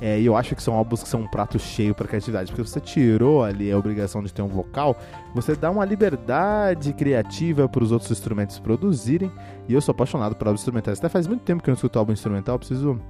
[0.00, 2.62] É, e eu acho que são álbuns que são um prato cheio para criatividade, porque
[2.62, 4.96] você tirou ali a obrigação de ter um vocal,
[5.34, 9.28] você dá uma liberdade criativa para os outros instrumentos produzirem.
[9.68, 11.00] E eu sou apaixonado por álbuns instrumentais.
[11.00, 13.00] Até faz muito tempo que eu não escuto álbum instrumental, preciso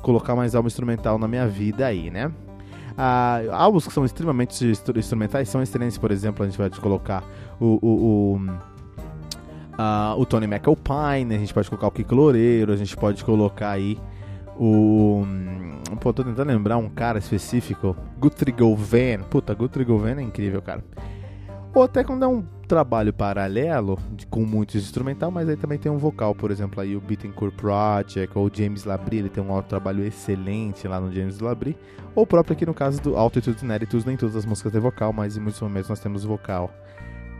[0.00, 2.30] colocar mais álbum instrumental na minha vida aí, né?
[2.96, 4.64] Ah, álbuns que são extremamente
[4.94, 7.24] instrumentais são excelentes, por exemplo, a gente vai colocar
[7.60, 8.40] o, o,
[9.76, 13.70] o, o Tony McAlpine, a gente pode colocar o Kiko Loureiro, a gente pode colocar
[13.70, 13.98] aí
[14.58, 15.22] o.
[16.00, 17.96] Pô, tô tentando lembrar um cara específico.
[18.18, 19.22] Guthrie Govan.
[19.28, 20.84] Puta, Guthrie Govan é incrível, cara.
[21.74, 23.98] Ou até quando é um trabalho paralelo,
[24.28, 28.36] com muitos instrumental, mas aí também tem um vocal, por exemplo, aí o Bittencourt Project,
[28.36, 31.76] ou James Labrie, ele tem um trabalho excelente lá no James Labrie,
[32.14, 35.12] ou próprio aqui no caso do Altitudes and Attitudes, nem todas as músicas têm vocal,
[35.12, 36.70] mas em muitos momentos nós temos vocal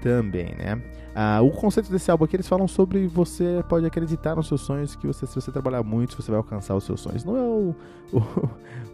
[0.00, 0.80] também, né?
[1.14, 4.94] Ah, o conceito desse álbum aqui, eles falam sobre você pode acreditar nos seus sonhos,
[4.94, 7.24] que você, se você trabalhar muito, você vai alcançar os seus sonhos.
[7.24, 7.74] Não é o,
[8.16, 8.50] o,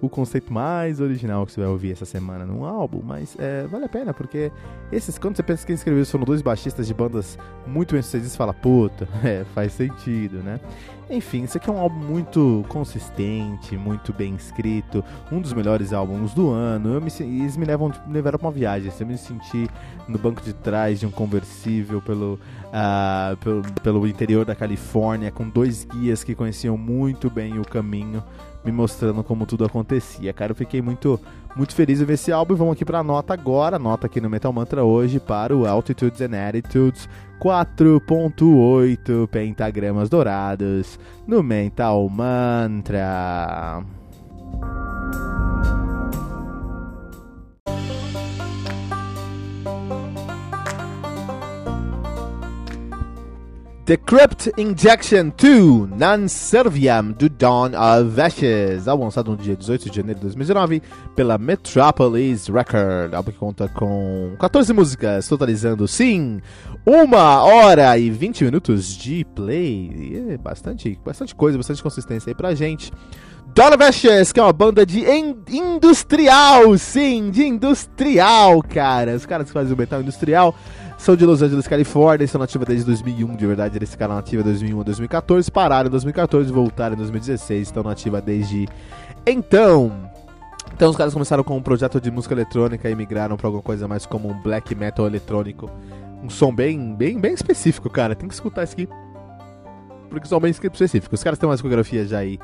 [0.07, 3.85] o conceito mais original que você vai ouvir essa semana num álbum, mas é, vale
[3.85, 4.51] a pena, porque
[4.91, 8.33] esses, quando você pensa que quem escreveu foram dois baixistas de bandas muito bem sucedidas,
[8.33, 10.59] você fala, puta, é, faz sentido, né?
[11.09, 16.35] Enfim, isso aqui é um álbum muito consistente, muito bem escrito, um dos melhores álbuns
[16.35, 17.01] do ano.
[17.01, 18.89] Me, eles me levam, me levaram pra uma viagem.
[18.89, 19.69] Assim, eu me senti
[20.09, 25.49] no banco de trás de um conversível pelo, uh, pelo, pelo interior da Califórnia, com
[25.49, 28.25] dois guias que conheciam muito bem o caminho,
[28.67, 30.33] me mostrando como tudo acontecia.
[30.33, 31.21] Cara, eu fiquei muito,
[31.55, 32.57] muito feliz em ver esse álbum.
[32.57, 36.49] Vamos aqui pra nota agora, nota aqui no Metal Mantra hoje para o Altitudes and
[36.49, 37.09] Attitudes
[37.41, 43.85] 4.8 pentagramas dourados no Mental Mantra.
[53.87, 59.89] The Crypt Injection 2 Non Serviam do Dawn of Ashes, álbum lançado no dia 18
[59.89, 60.83] de janeiro de 2019
[61.15, 66.41] pela Metropolis Record, álbum que conta com 14 músicas, totalizando, sim,
[66.85, 70.27] uma hora e 20 minutos de play.
[70.31, 72.93] É bastante, bastante coisa, bastante consistência aí pra gente.
[73.55, 75.05] Dawn of Ashes, que é uma banda de
[75.49, 79.15] industrial, sim, de industrial, cara.
[79.15, 80.57] Os caras que fazem o metal industrial
[81.07, 84.51] são de Los Angeles, Califórnia, estão nativos desde 2001, de verdade, eles ficaram nativos de
[84.51, 88.67] 2001 a 2014, pararam em 2014, voltaram em 2016, estão nativos desde
[89.25, 90.11] então.
[90.75, 93.87] Então os caras começaram com um projeto de música eletrônica e migraram para alguma coisa
[93.87, 95.71] mais como um black metal eletrônico.
[96.25, 98.17] Um som bem, bem, bem específico, cara.
[98.17, 98.89] Tem que escutar isso aqui.
[100.11, 101.21] Porque são bem específicos.
[101.21, 102.37] Os caras têm uma discografia já aí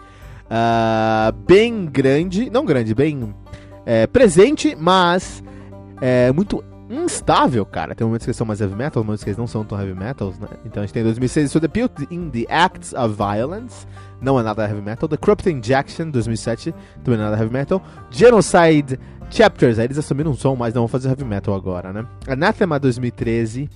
[0.47, 2.49] uh, bem grande.
[2.49, 3.35] Não grande, bem
[3.85, 5.43] é, presente, mas
[6.01, 7.95] é, muito instável, cara.
[7.95, 10.49] Tem momentos que são mais heavy metal, momentos que não são tão heavy metal, né?
[10.65, 13.87] Então a gente tem 2006 So The Built in the Acts of Violence,
[14.21, 15.09] não é nada heavy metal.
[15.09, 17.83] The Corrupt Injection, 2007, também não é nada heavy metal.
[18.11, 18.99] Genocide
[19.31, 22.07] Chapters, aí eles assumiram um som, mas não vão fazer heavy metal agora, né?
[22.29, 23.71] Anathema, 2013.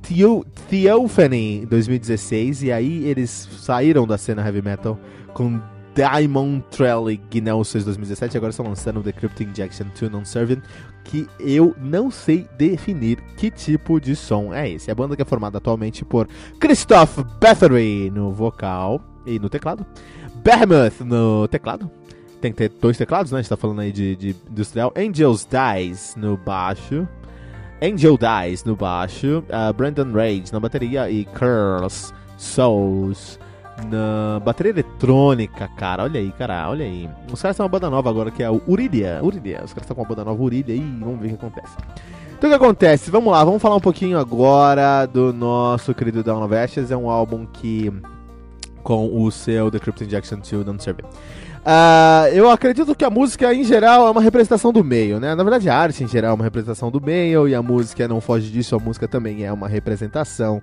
[0.00, 4.98] Theo Theophany, 2016, e aí eles saíram da cena heavy metal
[5.34, 5.60] com
[5.94, 10.62] Diamond Trelly Gnosis 2017, agora estão lançando The Crypt Injection 2 Non-Serving,
[11.08, 14.90] que eu não sei definir que tipo de som é esse.
[14.90, 16.28] A banda que é formada atualmente por
[16.60, 19.86] Christoph Bathory no vocal e no teclado,
[20.44, 21.90] Behemoth no teclado,
[22.42, 23.38] tem que ter dois teclados, né?
[23.38, 24.92] A gente tá falando aí de, de industrial.
[24.94, 27.08] Angels Dies no baixo.
[27.82, 29.42] Angel Dies no baixo.
[29.48, 33.40] Uh, Brandon Rage na bateria e Curls Souls
[33.86, 36.04] na bateria eletrônica, cara.
[36.04, 37.08] Olha aí, cara, olha aí.
[37.32, 39.20] Os caras têm uma banda nova agora que é o Uridia.
[39.22, 39.62] Uridia.
[39.64, 41.76] Os caras estão com uma banda nova Uridia e vamos ver o que acontece.
[42.36, 43.10] Então o que acontece?
[43.10, 46.90] Vamos lá, vamos falar um pouquinho agora do nosso querido Down of Ashes.
[46.90, 47.92] É um álbum que
[48.82, 51.02] com o seu Decrypt Injection 2 Don't Serve.
[51.58, 55.34] Uh, eu acredito que a música em geral é uma representação do meio, né?
[55.34, 58.20] Na verdade, a arte em geral é uma representação do meio e a música não
[58.20, 60.62] foge disso, a música também é uma representação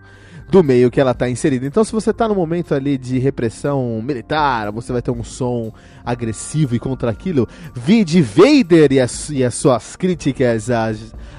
[0.50, 1.66] do meio que ela está inserida.
[1.66, 5.72] Então, se você está no momento ali de repressão militar, você vai ter um som
[6.04, 7.48] agressivo e contra aquilo.
[7.74, 10.92] Vide Vader e as, e as suas críticas à,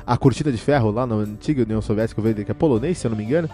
[0.07, 3.07] à cortina de ferro lá na antiga União Soviética, o Vader que é polonês, se
[3.07, 3.49] eu não me engano.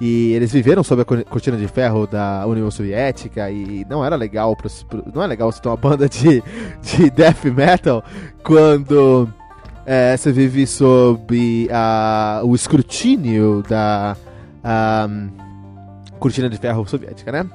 [0.00, 4.56] E eles viveram sob a cortina de ferro da União Soviética e não era legal,
[4.56, 4.68] pro,
[5.14, 6.42] não é legal você ter uma banda de,
[6.82, 8.02] de death metal
[8.42, 9.28] quando
[9.86, 14.16] é, você vive sob a, o escrutínio da
[14.62, 15.08] a,
[16.18, 17.46] cortina de ferro soviética, né?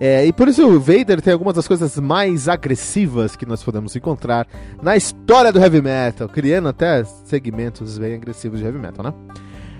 [0.00, 3.94] É, e por isso o Vader tem algumas das coisas mais agressivas que nós podemos
[3.94, 4.46] encontrar
[4.82, 9.14] na história do heavy metal, criando até segmentos bem agressivos de heavy metal, né?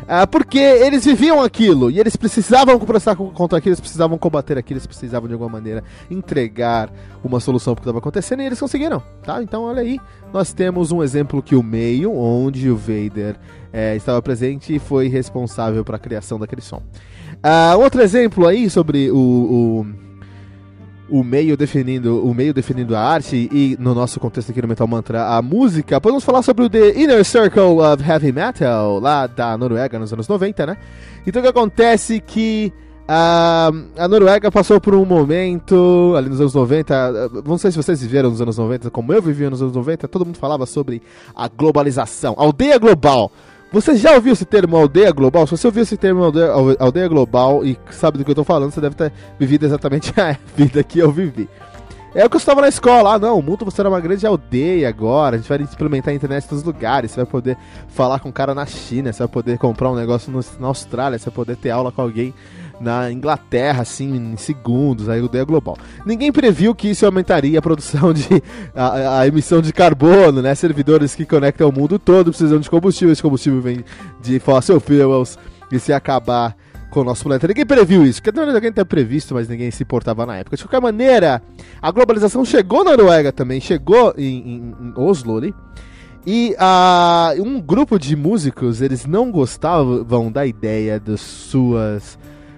[0.07, 4.79] Ah, porque eles viviam aquilo e eles precisavam protestar contra aquilo, eles precisavam combater aquilo,
[4.79, 6.93] eles precisavam de alguma maneira entregar
[7.23, 9.43] uma solução para o que estava acontecendo e eles conseguiram, tá?
[9.43, 9.99] Então olha aí,
[10.33, 13.37] nós temos um exemplo que o meio, onde o Vader
[13.73, 16.83] é, estava presente e foi responsável para a criação daquele som.
[17.45, 20.04] Uh, outro exemplo aí sobre o, o
[21.09, 24.87] o meio definindo o meio definindo a arte e no nosso contexto aqui no Metal
[24.87, 29.57] Mantra a música, podemos falar sobre o The Inner Circle of Heavy Metal lá da
[29.57, 30.77] Noruega nos anos 90, né?
[31.27, 36.55] Então o que acontece que uh, a Noruega passou por um momento ali nos anos
[36.55, 40.09] 90, não sei se vocês viveram nos anos 90 como eu vivia nos anos 90,
[40.09, 41.03] todo mundo falava sobre
[41.35, 43.31] a globalização, aldeia global.
[43.75, 45.49] Você já ouviu esse termo aldeia global?
[45.49, 48.71] Se você ouviu esse termo aldeia, aldeia global e sabe do que eu estou falando,
[48.71, 51.49] você deve ter vivido exatamente a vida que eu vivi.
[52.15, 53.15] É o que eu estava na escola.
[53.15, 55.35] Ah, não, o mundo você era uma grande aldeia agora.
[55.35, 57.11] A gente vai implementar a internet em todos os lugares.
[57.11, 57.59] Você vai poder
[57.89, 59.13] falar com um cara na China.
[59.13, 61.19] Você vai poder comprar um negócio no, na Austrália.
[61.19, 62.33] Você vai poder ter aula com alguém
[62.81, 65.77] na Inglaterra, assim, em segundos, a aldeia global.
[66.05, 68.27] Ninguém previu que isso aumentaria a produção de.
[68.75, 70.55] a, a emissão de carbono, né?
[70.55, 73.13] Servidores que conectam o mundo todo precisam de combustível.
[73.13, 73.85] Esse combustível vem
[74.21, 75.39] de fossil fuels.
[75.73, 76.55] E se acabar
[76.95, 77.49] com o nosso planeta.
[77.49, 80.57] Ninguém previu isso, porque alguém tinha previsto, mas ninguém se importava na época.
[80.57, 81.43] De qualquer maneira,
[81.83, 85.53] a globalização chegou na Noruega também, chegou em, em, em Oslo ali.
[86.27, 92.17] E uh, um grupo de músicos, eles não gostavam da ideia das suas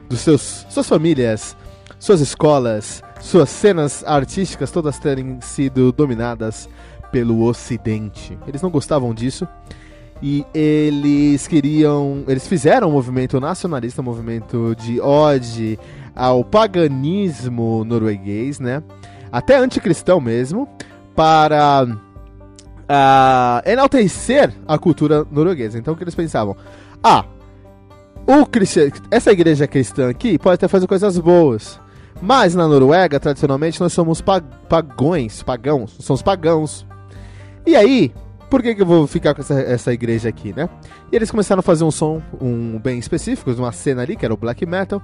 [0.09, 1.57] dos seus suas famílias,
[1.99, 6.69] suas escolas, suas cenas artísticas todas terem sido dominadas
[7.11, 8.39] pelo ocidente.
[8.47, 9.47] Eles não gostavam disso
[10.23, 15.79] e eles queriam, eles fizeram um movimento nacionalista, um movimento de ode
[16.15, 18.83] ao paganismo norueguês, né?
[19.31, 20.69] Até anticristão mesmo,
[21.15, 25.79] para uh, enaltecer a cultura norueguesa.
[25.79, 26.57] Então o que eles pensavam?
[27.03, 27.25] Ah,
[28.27, 28.47] o
[29.11, 31.81] essa igreja cristã aqui pode até fazer coisas boas.
[32.21, 36.87] Mas na Noruega, tradicionalmente, nós somos pagões, pagãos, somos pagãos.
[37.65, 38.13] E aí,
[38.51, 40.69] por que, que eu vou ficar com essa, essa igreja aqui, né?
[41.13, 44.33] E eles começaram a fazer um som um bem específico, uma cena ali, que era
[44.33, 45.03] o black metal.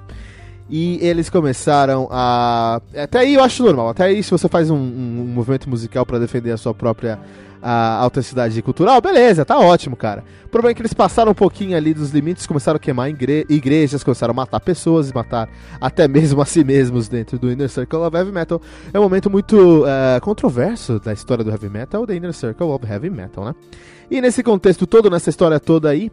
[0.74, 2.80] E eles começaram a.
[2.96, 3.90] Até aí eu acho normal.
[3.90, 7.18] Até aí, se você faz um, um, um movimento musical para defender a sua própria
[7.60, 10.24] a autenticidade cultural, beleza, tá ótimo, cara.
[10.46, 13.46] O problema é que eles passaram um pouquinho ali dos limites, começaram a queimar igre
[13.50, 15.46] igrejas, começaram a matar pessoas matar
[15.78, 18.60] até mesmo a si mesmos dentro do Inner Circle of Heavy Metal.
[18.94, 22.84] É um momento muito uh, controverso da história do Heavy Metal, The Inner Circle of
[22.84, 23.54] Heavy Metal, né?
[24.10, 26.10] E nesse contexto todo, nessa história toda aí,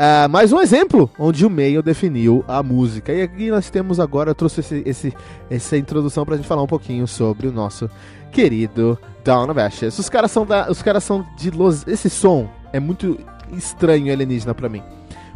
[0.00, 3.12] Uh, mais um exemplo onde o meio definiu a música.
[3.12, 5.14] E aqui nós temos agora, eu trouxe esse, esse,
[5.50, 7.90] essa introdução pra gente falar um pouquinho sobre o nosso
[8.32, 9.98] querido Dawn of Ashes.
[9.98, 13.20] Os caras são da, os caras são de Los, esse som é muito
[13.52, 14.82] estranho alienígena para mim.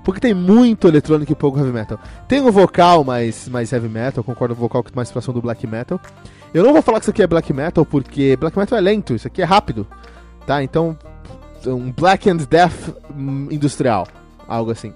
[0.02, 2.00] Porque tem muito eletrônico e pouco heavy metal.
[2.26, 5.66] Tem um vocal mais, mais heavy metal, concordo, um vocal que mais próximo do black
[5.66, 6.00] metal.
[6.54, 9.14] Eu não vou falar que isso aqui é black metal, porque black metal é lento,
[9.14, 9.86] isso aqui é rápido.
[10.46, 10.62] Tá?
[10.62, 10.96] Então,
[11.66, 12.94] um black and death
[13.50, 14.08] industrial.
[14.48, 14.92] Algo assim.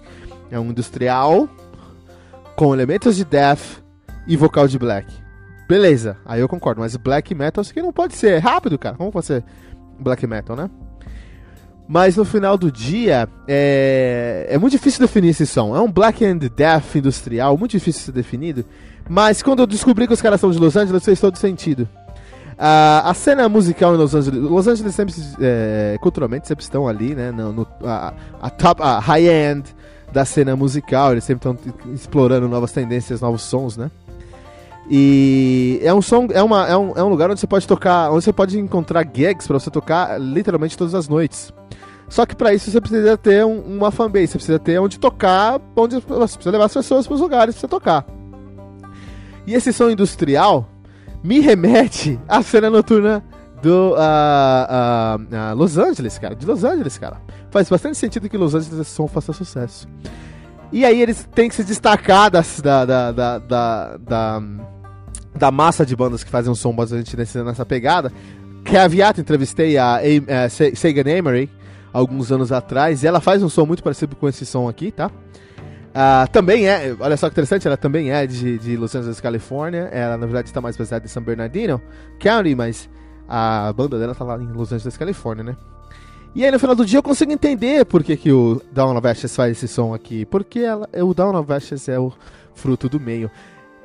[0.51, 1.49] É um industrial
[2.57, 3.82] com elementos de death
[4.26, 5.12] e vocal de black.
[5.68, 8.96] Beleza, aí eu concordo, mas black metal isso aqui não pode ser rápido, cara.
[8.96, 9.44] Como pode ser
[9.99, 10.70] black metal, né?
[11.86, 15.74] Mas no final do dia, é, é muito difícil definir esse som.
[15.74, 18.64] É um black and death industrial, muito difícil de ser definido.
[19.09, 21.88] Mas quando eu descobri que os caras são de Los Angeles, fez todo sentido.
[22.59, 27.14] Uh, a cena musical em Los Angeles, Los Angeles sempre, é, culturalmente, sempre estão ali,
[27.14, 27.30] né?
[27.30, 29.76] No, no a, a, top, a high-end
[30.12, 31.12] da cena musical.
[31.12, 33.92] Eles sempre estão explorando novas tendências, novos sons, né?
[34.90, 38.11] E é um som, é, uma, é, um, é um lugar onde você pode tocar,
[38.11, 41.52] onde você pode encontrar gigs para você tocar literalmente todas as noites.
[42.09, 45.61] Só que para isso você precisa ter um, uma fanbase, você precisa ter onde tocar,
[45.76, 48.06] onde você precisa levar as pessoas para os lugares para você tocar.
[49.46, 50.66] E esse som industrial
[51.22, 53.24] me remete à cena noturna
[53.62, 56.34] do uh, uh, uh, Los Angeles, cara.
[56.34, 57.20] De Los Angeles, cara.
[57.50, 59.88] Faz bastante sentido que Los Angeles esse som faça sucesso.
[60.70, 64.42] E aí eles têm que se destacar das, da, da, da, da, da,
[65.34, 68.12] da massa de bandas que fazem um som bastante nessa, nessa pegada.
[68.78, 71.50] A Viata entrevistei a, a, a Sagan Emery
[71.92, 73.02] alguns anos atrás.
[73.02, 75.10] E ela faz um som muito parecido com esse som aqui, tá?
[75.89, 79.89] Uh, também é, olha só que interessante, ela também é de, de Los Angeles, Califórnia.
[79.93, 81.80] Ela, na verdade, está mais baseada em San Bernardino
[82.20, 82.89] County, mas
[83.28, 85.57] a banda dela tá lá em Los Angeles, Califórnia, né?
[86.34, 89.07] E aí no final do dia eu consigo entender por que, que o Down of
[89.07, 90.24] Ashes faz esse som aqui.
[90.24, 92.12] Porque ela, o Down of Ashes é o
[92.55, 93.30] fruto do meio.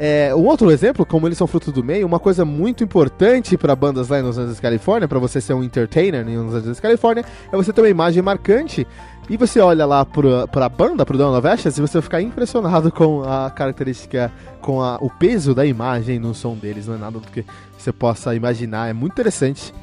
[0.06, 3.74] É, um outro exemplo, como eles são fruto do meio, uma coisa muito importante para
[3.74, 7.24] bandas lá em Los Angeles, Califórnia, para você ser um entertainer em Los Angeles, Califórnia,
[7.49, 8.86] é você ter uma imagem marcante.
[9.30, 12.91] E você olha lá pra, pra banda, pro Down of Ashes, e você ficar impressionado
[12.91, 14.30] com a característica,
[14.60, 16.86] com a, o peso da imagem no som deles.
[16.86, 17.45] Não é nada do que
[17.78, 18.89] você possa imaginar.
[18.89, 19.74] É muito interessante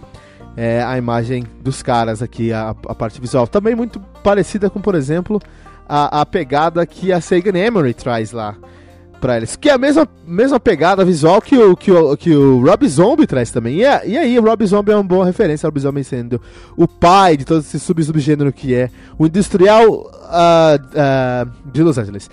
[0.54, 3.46] é, a imagem dos caras aqui, a, a, parte visual.
[3.46, 5.40] Também muito parecida com, por exemplo,
[5.88, 8.54] a, a pegada que a Sega Emery traz lá
[9.20, 9.54] pra eles.
[9.54, 13.26] Que é a mesma, mesma pegada visual que o, que o, que o Rob Zombie
[13.26, 13.76] traz também.
[13.76, 16.40] E, e aí, o Rob Zombie é uma boa referência, o Rob Zombie sendo
[16.76, 22.30] o pai de todo esse sub-subgênero que é o industrial uh, uh, de Los Angeles.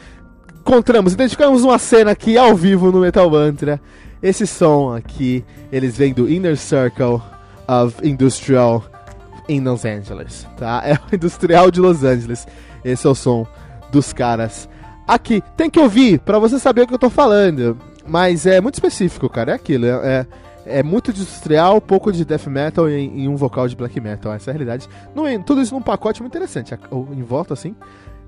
[0.61, 3.79] Encontramos, identificamos uma cena aqui ao vivo no Metal Mantra.
[4.21, 7.21] Esse som aqui, eles vêm do Inner Circle
[7.67, 8.83] of Industrial
[9.47, 10.81] em Los Angeles, tá?
[10.85, 12.47] É o Industrial de Los Angeles.
[12.83, 13.45] Esse é o som
[13.91, 14.67] dos caras
[15.07, 15.41] aqui.
[15.55, 17.77] Tem que ouvir para você saber o que eu tô falando.
[18.05, 19.51] Mas é muito específico, cara.
[19.51, 19.85] É aquilo.
[19.85, 19.89] É,
[20.65, 24.33] é, é muito industrial, pouco de death metal e, e, um vocal de black metal.
[24.33, 24.87] Essa é a realidade.
[25.15, 26.73] No, tudo isso num pacote muito interessante.
[27.11, 27.75] Em volta, assim,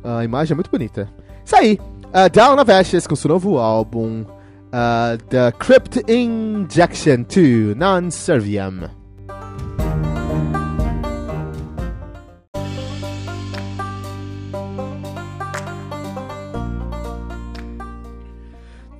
[0.03, 1.09] a imagem é muito bonita.
[1.43, 1.79] Isso aí.
[2.07, 4.25] Uh, Down of Ashes com seu novo álbum.
[4.69, 8.98] Uh, The Crypt Injection 2 Non-Servium.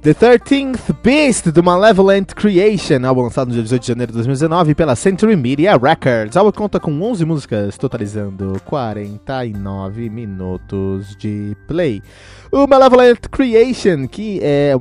[0.01, 4.73] The 13th Beast do Malevolent Creation, álbum lançado no dia 18 de janeiro de 2019
[4.73, 6.37] pela Century Media Records.
[6.37, 12.01] O álbum conta com 11 músicas, totalizando 49 minutos de play.
[12.49, 14.73] O Malevolent Creation, que é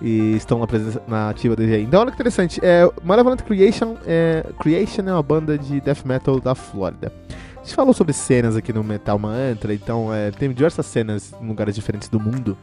[0.00, 1.82] E estão na, presença, na ativa desde aí.
[1.82, 2.60] Então olha que interessante.
[2.62, 7.12] É, Malevolent Creation é, Creation é uma banda de death metal da Flórida.
[7.56, 11.46] A gente falou sobre cenas aqui no Metal Mantra, então é, tem diversas cenas em
[11.46, 12.56] lugares diferentes do mundo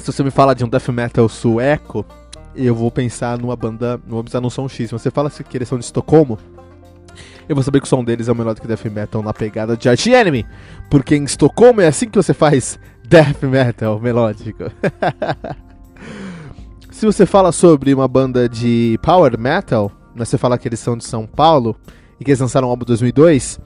[0.00, 2.04] se você me fala de um death metal sueco,
[2.54, 4.88] eu vou pensar numa banda, não vou pensar num som X.
[4.88, 6.38] Se você fala que eles são de Estocolmo,
[7.48, 9.34] eu vou saber que o som deles é o melhor do que death metal na
[9.34, 10.46] pegada de Arch Enemy,
[10.90, 14.64] porque em Estocolmo é assim que você faz death metal melódico.
[16.90, 20.96] Se você fala sobre uma banda de power metal, mas você fala que eles são
[20.96, 21.76] de São Paulo
[22.18, 23.58] e que eles lançaram o álbum 2002,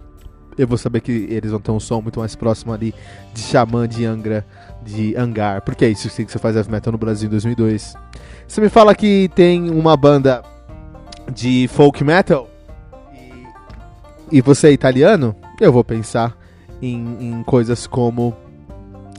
[0.56, 2.94] eu vou saber que eles vão ter um som muito mais próximo ali
[3.32, 4.46] de Xamã de Angra
[4.84, 5.62] de Hangar.
[5.62, 7.94] Porque é isso que você faz heavy metal no Brasil em 2002.
[8.46, 10.42] Você me fala que tem uma banda
[11.32, 12.48] de folk metal
[14.30, 16.36] e, você é italiano, eu vou pensar
[16.82, 18.28] em, em coisas como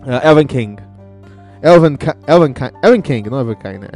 [0.02, 0.76] uh, Elven King.
[1.62, 1.98] Elven,
[2.28, 2.54] Elven,
[2.84, 3.88] Elven Kang, não Elven Kang, né?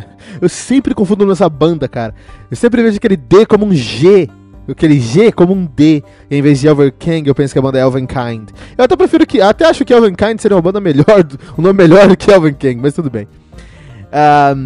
[0.42, 2.16] Eu sempre confundo nessa banda, cara.
[2.50, 4.28] Eu sempre vejo aquele D como um G,
[4.72, 7.78] aquele G como um D, em vez de Elven Kang, eu penso que a banda
[7.78, 8.50] é Elven Kind.
[8.78, 11.26] Eu até prefiro que, até acho que Elven Kind seria uma banda melhor,
[11.58, 13.28] um nome melhor do que Elven Kang, mas tudo bem.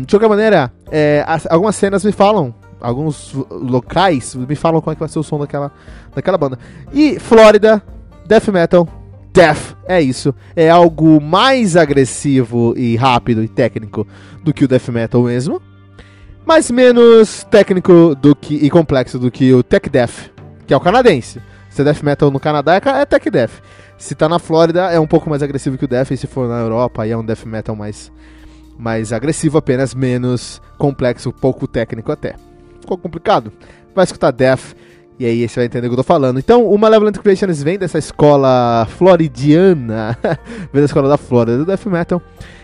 [0.05, 4.95] De qualquer maneira, é, as, algumas cenas me falam, alguns locais me falam como é
[4.95, 5.71] que vai ser o som daquela,
[6.15, 6.57] daquela banda.
[6.93, 7.83] E Flórida,
[8.25, 8.87] Death Metal,
[9.33, 10.33] Death, é isso.
[10.55, 14.07] É algo mais agressivo e rápido e técnico
[14.43, 15.61] do que o Death Metal mesmo.
[16.45, 20.29] Mas menos técnico do que, e complexo do que o Tech Death,
[20.67, 21.41] que é o canadense.
[21.69, 23.61] Se é Death Metal no Canadá é, é Tech Death.
[23.97, 26.47] Se tá na Flórida é um pouco mais agressivo que o Death, e se for
[26.47, 28.11] na Europa aí é um Death Metal mais,
[28.77, 32.35] mais agressivo, apenas menos complexo, pouco técnico até.
[32.81, 33.51] Ficou complicado?
[33.95, 34.75] Vai escutar Death
[35.23, 36.37] e aí você vai entender o que eu tô falando.
[36.37, 40.17] Então, o Malevolent Creations vem dessa escola floridiana,
[40.73, 42.21] vem da escola da Flórida do Death Metal,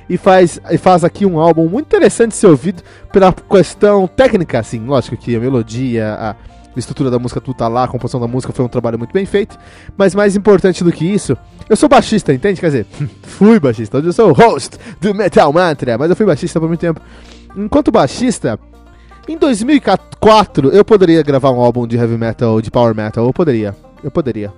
[0.10, 2.84] e faz, e faz aqui um álbum muito interessante de ser ouvido
[3.14, 6.36] pela questão técnica, assim, lógico que a melodia, a
[6.76, 9.26] estrutura da música tudo tá lá, a composição da música foi um trabalho muito bem
[9.26, 9.58] feito,
[9.98, 11.38] mas mais importante do que isso,
[11.70, 12.60] eu sou baixista, entende?
[12.60, 12.86] Quer dizer,
[13.24, 16.68] fui baixista, hoje eu sou o host do Metal Mantra, mas eu fui baixista por
[16.68, 17.00] muito tempo.
[17.56, 18.60] Enquanto baixista,
[19.30, 23.26] em 2004, eu poderia gravar um álbum de heavy metal, de power metal.
[23.26, 23.76] Eu poderia.
[24.04, 24.52] Eu poderia.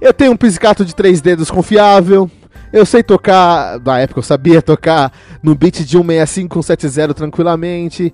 [0.00, 2.30] Eu tenho um pizzicato de três dedos confiável.
[2.72, 8.10] Eu sei tocar, na época eu sabia tocar no beat de 165 com 70 tranquilamente.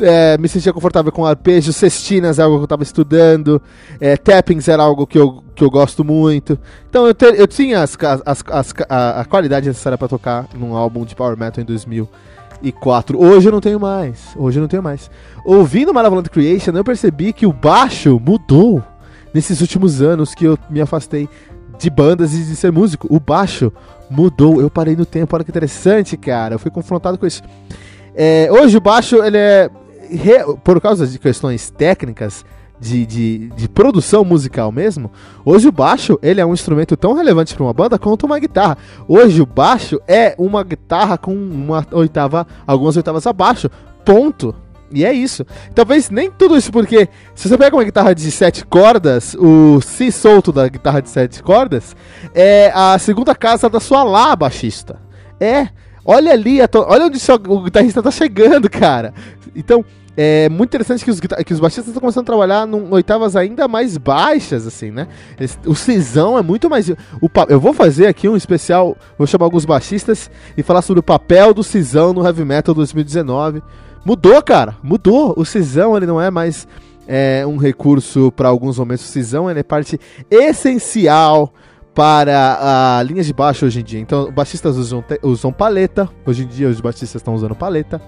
[0.00, 3.62] É, me sentia confortável com arpejos, cestinas é algo que eu estava estudando,
[3.98, 6.58] é, tappings era algo que eu, que eu gosto muito.
[6.88, 10.76] Então eu, ter, eu tinha as, as, as, a, a qualidade necessária para tocar num
[10.76, 12.08] álbum de Power Metal em 2000
[12.62, 13.18] e 4.
[13.18, 14.34] Hoje eu não tenho mais.
[14.36, 15.10] Hoje eu não tenho mais.
[15.44, 18.82] Ouvindo Malevolent Creation, eu percebi que o baixo mudou
[19.32, 21.28] nesses últimos anos que eu me afastei
[21.78, 23.06] de bandas e de ser músico.
[23.10, 23.72] O baixo
[24.10, 24.60] mudou.
[24.60, 25.34] Eu parei no tempo.
[25.34, 26.54] Olha que interessante, cara.
[26.54, 27.42] Eu fui confrontado com isso.
[28.14, 29.70] É, hoje o baixo, ele é.
[30.62, 32.44] Por causa de questões técnicas,
[32.78, 35.10] de, de, de, produção musical mesmo,
[35.44, 38.76] hoje o baixo ele é um instrumento tão relevante para uma banda quanto uma guitarra.
[39.08, 43.70] Hoje o baixo é uma guitarra com uma oitava, algumas oitavas abaixo.
[44.04, 44.54] Ponto.
[44.92, 45.44] E é isso.
[45.74, 50.12] Talvez nem tudo isso, porque se você pega uma guitarra de sete cordas, o si
[50.12, 51.96] solto da guitarra de sete cordas
[52.34, 55.00] é a segunda casa da sua lá baixista.
[55.40, 55.68] É.
[56.08, 57.18] Olha ali, olha onde
[57.48, 59.12] o guitarrista tá chegando, cara.
[59.56, 59.84] Então,
[60.16, 63.68] é muito interessante que os, que os baixistas estão começando a trabalhar em oitavas ainda
[63.68, 65.06] mais baixas, assim, né?
[65.66, 66.88] o cisão é muito mais.
[66.88, 66.96] O,
[67.48, 71.52] eu vou fazer aqui um especial, vou chamar alguns baixistas e falar sobre o papel
[71.52, 73.62] do cisão no Heavy Metal 2019.
[74.06, 75.34] Mudou, cara, mudou.
[75.36, 76.66] O cisão ele não é mais
[77.06, 79.04] é, um recurso para alguns momentos.
[79.04, 80.00] O cisão ele é parte
[80.30, 81.52] essencial
[81.94, 84.00] para a linha de baixo hoje em dia.
[84.00, 86.08] Então, baixistas usam, usam paleta.
[86.24, 88.00] Hoje em dia, os baixistas estão usando paleta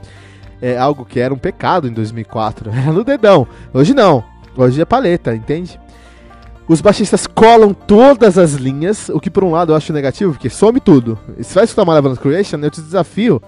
[0.61, 2.71] é algo que era um pecado em 2004.
[2.75, 3.47] Era no dedão.
[3.73, 4.25] Hoje não.
[4.57, 5.79] Hoje é paleta, entende?
[6.67, 10.51] Os baixistas colam todas as linhas, o que por um lado eu acho negativo, porque
[10.51, 11.19] some tudo.
[11.41, 13.41] Se vai escutar Malevolent Creation, eu te desafio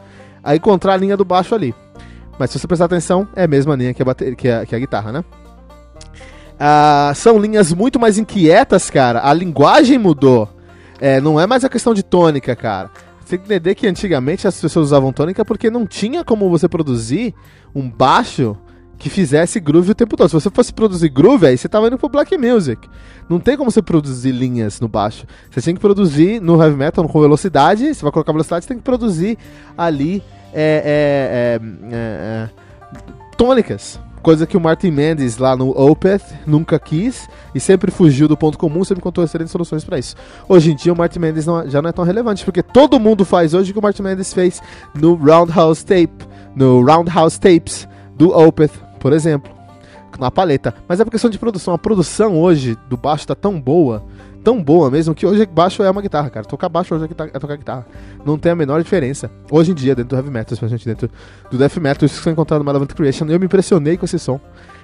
[0.43, 1.75] a encontrar a linha do baixo ali.
[2.39, 4.75] Mas se você prestar atenção, é a mesma linha que a, bater, que a, que
[4.75, 5.25] a guitarra, né?
[6.59, 9.21] Ah, são linhas muito mais inquietas, cara.
[9.23, 10.49] A linguagem mudou.
[10.99, 12.91] É, não é mais a questão de tônica, cara
[13.31, 17.35] tem que entender que antigamente as pessoas usavam tônica porque não tinha como você produzir
[17.75, 18.57] um baixo
[18.99, 20.29] que fizesse groove o tempo todo.
[20.29, 22.87] Se você fosse produzir groove, aí você tava indo pro black music.
[23.29, 25.27] Não tem como você produzir linhas no baixo.
[25.51, 27.95] Você tem que produzir no heavy metal com velocidade.
[27.95, 29.39] Você vai colocar velocidade, você tem que produzir
[29.79, 30.23] ali
[30.53, 33.99] é, é, é, é, é tônicas.
[34.23, 38.59] Coisa que o Martin Mendes lá no Opeth nunca quis e sempre fugiu do ponto
[38.59, 40.15] comum, sempre encontrou excelentes soluções para isso.
[40.47, 43.25] Hoje em dia o Martin Mendes não, já não é tão relevante, porque todo mundo
[43.25, 44.61] faz hoje o que o Martin Mendes fez
[44.95, 49.51] no Roundhouse Tape, no Roundhouse Tapes do Opeth, por exemplo,
[50.19, 50.75] na paleta.
[50.87, 51.73] Mas é por questão de produção.
[51.73, 54.05] A produção hoje do baixo tá tão boa
[54.43, 56.47] tão boa mesmo que hoje baixo é uma guitarra, cara.
[56.47, 57.87] Tocar baixo hoje é, é tocar guitarra.
[58.25, 59.31] Não tem a menor diferença.
[59.51, 61.11] Hoje em dia, dentro do heavy metal, especialmente dentro
[61.51, 64.19] do death metal, isso que foi encontrado no Malevolent Creation, eu me impressionei com esse
[64.19, 64.41] som.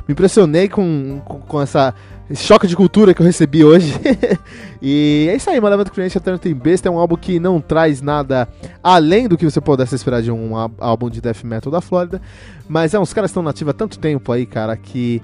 [0.07, 1.95] Me impressionei com, com, com essa
[2.29, 3.95] esse choque de cultura que eu recebi hoje.
[4.83, 8.49] e é isso aí, Malevolent Creation Eternity Beast é um álbum que não traz nada
[8.83, 12.21] além do que você pudesse esperar de um álbum de death metal da Flórida.
[12.69, 15.23] Mas é, uns caras estão nativos há tanto tempo aí, cara, que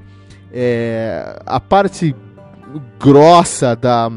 [0.53, 2.15] é, a parte
[2.99, 4.11] grossa da,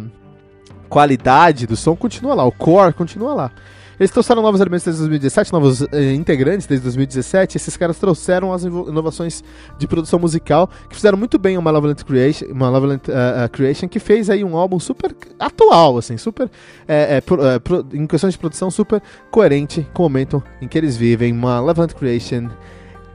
[0.96, 3.52] qualidade do som continua lá, o core continua lá.
[3.98, 7.56] Eles trouxeram novos elementos desde 2017, novos eh, integrantes desde 2017.
[7.56, 9.42] Esses caras trouxeram as inovações
[9.78, 14.00] de produção musical que fizeram muito bem o Malevolent Creation, Malevolent, uh, uh, Creation que
[14.00, 16.50] fez aí um álbum super atual, assim, super
[16.86, 19.02] é, é, pro, é, pro, em questões de produção super
[19.32, 21.32] coerente com o momento em que eles vivem.
[21.32, 22.50] Malevolent Creation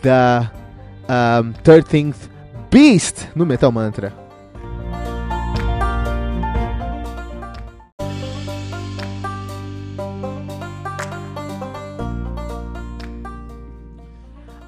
[0.03, 0.51] da
[1.43, 2.15] um, 13th
[2.71, 4.30] Beast no Metal Mantra.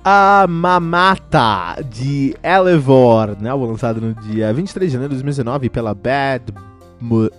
[0.04, 6.52] A Mamata de Elevor, né, lançado no dia 23 de janeiro de 2019 pela Bad,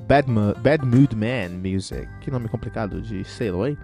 [0.08, 0.28] Bad,
[0.64, 2.08] Bad Mood Man Music.
[2.22, 3.78] Que nome complicado de Sailor, hein?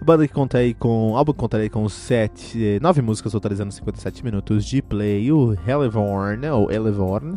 [0.00, 1.10] A banda que conta aí com.
[1.10, 5.32] O álbum que conta aí com sete, nove músicas totalizando 57 minutos de play.
[5.32, 7.36] O Elevorn, ou Elevorn,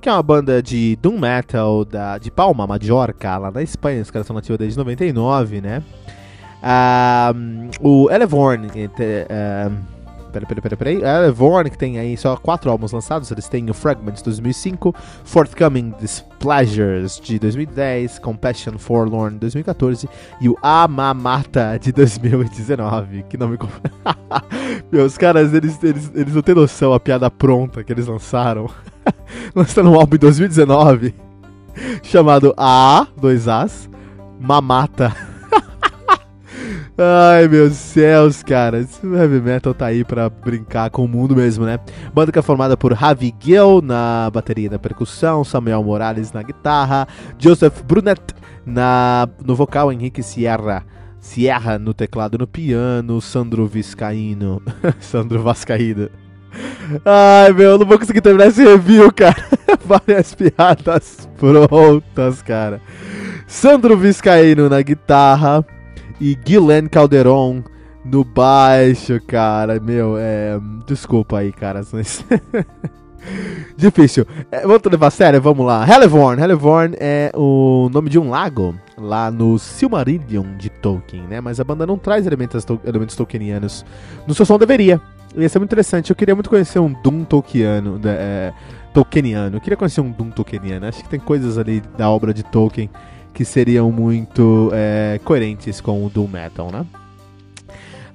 [0.00, 4.00] que é uma banda de Doom Metal da, de Palma, Majorca, lá na Espanha.
[4.00, 5.82] Os caras são nativos desde 99, né?
[6.62, 8.68] Um, o Elevorn.
[10.30, 11.04] Uh, Peraí, peraí, peraí, peraí.
[11.04, 15.94] A Elevorn, que tem aí só quatro álbuns lançados, eles têm o Fragments 2005, Forthcoming
[16.00, 20.08] Displeasures de 2010, Compassion Forlorn 2014
[20.40, 23.24] e o Amamata de 2019.
[23.24, 23.58] Que nome.
[24.90, 28.70] Meus caras, eles, eles, eles não têm noção a piada pronta que eles lançaram.
[29.54, 31.14] Lançaram um álbum em 2019
[32.02, 33.88] chamado A, dois As,
[34.38, 35.29] Mamata.
[36.98, 38.86] Ai, meus céus, cara.
[39.02, 41.78] O heavy metal tá aí pra brincar com o mundo mesmo, né?
[42.12, 46.42] Banda que é formada por Ravi Gill na bateria e na percussão, Samuel Morales na
[46.42, 47.08] guitarra,
[47.38, 48.20] Joseph Brunet
[48.66, 50.84] na, no vocal, Henrique Sierra.
[51.18, 54.62] Sierra no teclado no piano, Sandro Viscaíno.
[55.00, 56.08] Sandro Vascaíno.
[57.04, 59.36] Ai, meu, não vou conseguir terminar esse review, cara.
[59.84, 62.80] Várias piadas prontas, cara.
[63.46, 65.64] Sandro Viscaíno na guitarra
[66.20, 67.62] e Guilherme Calderon
[68.04, 69.80] no baixo, cara.
[69.80, 70.58] Meu, é.
[70.86, 71.82] Desculpa aí, cara.
[71.92, 72.24] Mas...
[73.76, 74.26] Difícil.
[74.50, 75.40] É, vamos levar a sério?
[75.40, 75.86] Vamos lá.
[75.88, 76.42] Helivorn.
[76.42, 81.40] Helivorn é o nome de um lago lá no Silmarillion de Tolkien, né?
[81.40, 83.84] Mas a banda não traz elementos, to elementos tolkienianos.
[84.26, 85.00] No seu som deveria.
[85.36, 86.10] Ia ser muito interessante.
[86.10, 88.00] Eu queria muito conhecer um Doom Tolkiano.
[88.04, 88.52] É,
[88.92, 89.56] Tolkieniano.
[89.56, 90.86] Eu queria conhecer um Doom Tolkieniano.
[90.86, 92.90] Acho que tem coisas ali da obra de Tolkien
[93.32, 96.86] que seriam muito é, coerentes com o Doom Metal, né?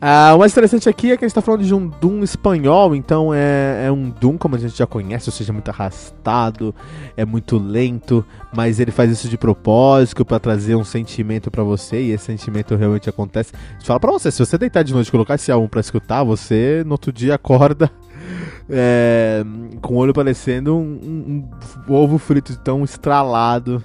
[0.07, 2.95] Ah, o mais interessante aqui é que a gente está falando de um Doom espanhol,
[2.95, 6.75] então é, é, um Doom como a gente já conhece, ou seja, muito arrastado,
[7.15, 12.01] é muito lento, mas ele faz isso de propósito para trazer um sentimento para você
[12.01, 13.53] e esse sentimento realmente acontece.
[13.83, 16.83] Fala para você, se você deitar de noite e colocar esse álbum para escutar, você
[16.85, 17.89] no outro dia acorda
[18.69, 19.43] é,
[19.81, 21.49] com o olho parecendo um, um,
[21.89, 23.81] um ovo frito tão estralado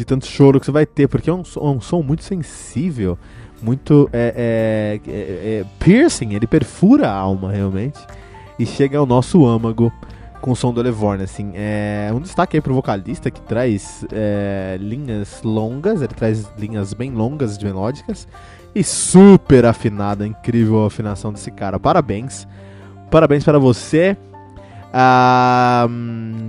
[0.00, 3.18] de tanto choro que você vai ter, porque é um, é um som muito sensível,
[3.62, 7.98] muito é, é, é, é, piercing, ele perfura a alma realmente
[8.58, 9.92] e chega ao nosso âmago
[10.40, 14.78] com o som do Elevorn, assim, é um destaque aí pro vocalista que traz é,
[14.80, 18.26] linhas longas, ele traz linhas bem longas de melódicas
[18.74, 22.48] e super afinada, incrível a afinação desse cara, parabéns,
[23.10, 24.16] parabéns para você,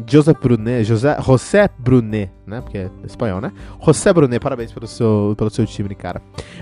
[0.07, 2.61] José Brunet, José, José Brunet, né?
[2.61, 3.51] Porque é espanhol, né?
[3.83, 6.21] José Brunet, parabéns pelo seu, pelo seu time, cara.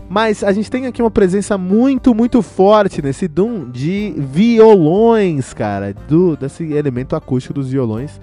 [0.09, 5.93] Mas a gente tem aqui uma presença muito, muito forte nesse Doom de violões, cara.
[6.07, 8.19] Do, desse elemento acústico dos violões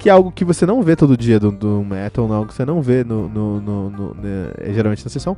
[0.00, 2.54] que é algo que você não vê todo dia do, do metal, não, algo que
[2.54, 5.36] você não vê no, no, no, no né, geralmente na sessão,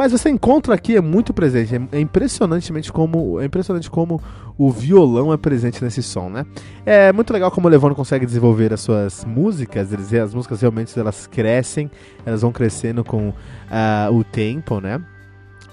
[0.00, 4.18] mas você encontra aqui é muito presente, é, é, impressionantemente como é impressionante como
[4.56, 6.46] o violão é presente nesse som, né?
[6.86, 10.98] É muito legal como o Levano consegue desenvolver as suas músicas, eles, as músicas realmente
[10.98, 11.90] elas crescem,
[12.24, 15.02] elas vão crescendo com uh, o tempo, né?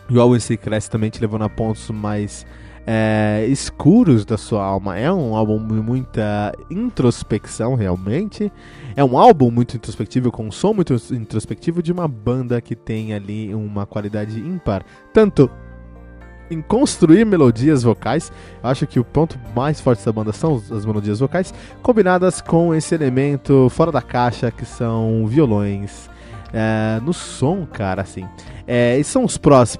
[0.09, 2.45] E o si cresce também te levando a pontos mais
[2.89, 4.97] é, escuros da sua alma.
[4.97, 8.49] É um álbum de muita introspecção, realmente.
[8.95, 13.13] É um álbum muito introspectivo, com um som muito introspectivo de uma banda que tem
[13.13, 14.85] ali uma qualidade ímpar.
[15.13, 15.51] Tanto
[16.49, 18.31] em construir melodias vocais.
[18.63, 22.73] Eu acho que o ponto mais forte da banda são as melodias vocais, combinadas com
[22.73, 26.09] esse elemento fora da caixa que são violões.
[26.53, 28.25] É, no som, cara, assim.
[28.65, 29.77] É, e são os prós.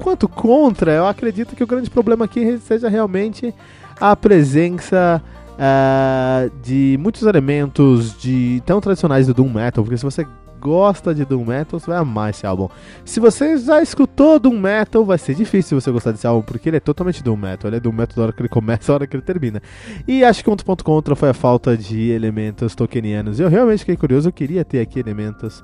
[0.00, 3.54] Quanto contra, eu acredito que o grande problema aqui seja realmente
[4.00, 5.22] a presença
[5.54, 10.26] uh, de muitos elementos de tão tradicionais do Doom Metal, porque se você
[10.60, 12.68] gosta de Doom Metal, você vai amar esse álbum.
[13.04, 16.76] Se você já escutou Doom Metal, vai ser difícil você gostar desse álbum, porque ele
[16.76, 17.68] é totalmente Doom Metal.
[17.68, 19.62] Ele é Doom Metal da hora que ele começa, da hora que ele termina.
[20.06, 23.40] E acho que outro ponto contra foi a falta de elementos tokenianos.
[23.40, 25.62] Eu realmente fiquei curioso, eu queria ter aqui elementos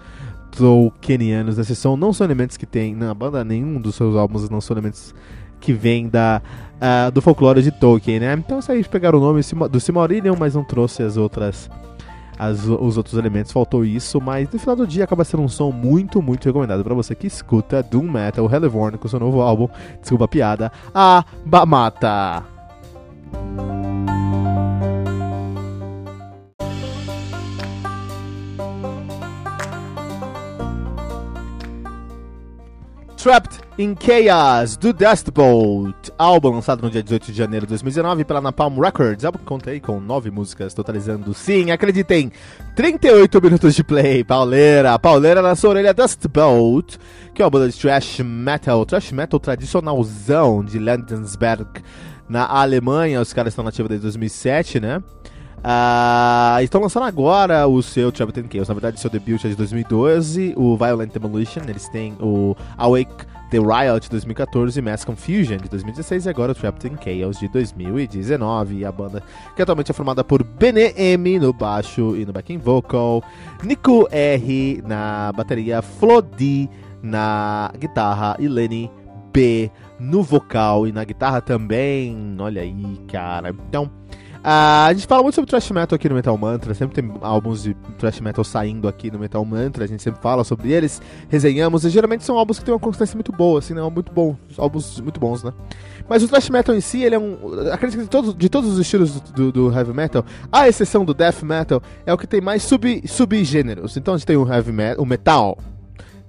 [0.57, 1.97] Tolkienianos nesse som.
[1.97, 5.15] Não são elementos que tem na banda, nenhum dos seus álbuns não são elementos
[5.61, 6.43] que vêm da,
[6.77, 8.35] uh, do folclore de Tolkien, né?
[8.35, 9.41] Então isso aí pegaram o nome
[9.71, 11.71] do Silmarillion, mas não trouxe as outras
[12.39, 15.71] as, os outros elementos, faltou isso, mas no final do dia acaba sendo um som
[15.71, 19.69] muito, muito recomendado para você que escuta Doom Metal Hellborn com seu novo álbum,
[20.01, 22.43] desculpa a piada, a Bamata.
[33.25, 38.23] Trapped in Chaos, do Dust Bolt, álbum lançado no dia 18 de janeiro de 2019
[38.23, 39.25] pela Napalm Records.
[39.25, 42.31] Álbum que contei com nove músicas, totalizando, sim, acreditem,
[42.77, 44.23] 38 minutos de play.
[44.23, 46.97] Pauleira, pauleira na sua orelha, Dust Bolt,
[47.33, 51.83] que é uma banda de thrash metal, thrash metal tradicionalzão de Landensberg,
[52.29, 53.23] na Alemanha.
[53.23, 55.03] Os caras estão nativos desde 2007, né?
[55.65, 58.69] Uh, estão lançando agora o seu Travel 10 Chaos.
[58.69, 61.63] Na verdade, seu debut é de 2012, o Violent Demolition.
[61.67, 66.55] Eles têm o Awake the Riot de 2014, Mass Confusion de 2016 e agora o
[66.55, 68.81] Trapped in Chaos de 2019.
[68.81, 69.23] E a banda
[69.57, 73.23] que atualmente é formada por Bene M no baixo e no backing vocal,
[73.63, 76.69] Nico R na bateria, Flodi
[77.03, 78.91] na guitarra e Lenny
[79.33, 82.37] B no vocal e na guitarra também.
[82.39, 83.49] Olha aí, cara.
[83.49, 84.04] Então.
[84.45, 87.63] Uh, a gente fala muito sobre thrash metal aqui no Metal Mantra, sempre tem álbuns
[87.63, 91.83] de thrash metal saindo aqui no Metal Mantra, a gente sempre fala sobre eles, resenhamos,
[91.83, 93.81] e geralmente são álbuns que têm uma consistência muito boa, assim, né?
[93.89, 95.51] Muito bom, álbuns muito bons, né?
[96.07, 97.39] Mas o thrash metal em si, ele é um.
[97.73, 100.23] Acredito que de todos, de todos os estilos do, do, do, heavy metal,
[100.53, 103.97] à exceção do death metal, é o que tem mais sub, subgêneros.
[103.97, 105.59] Então a gente tem o heavy metal, o metal,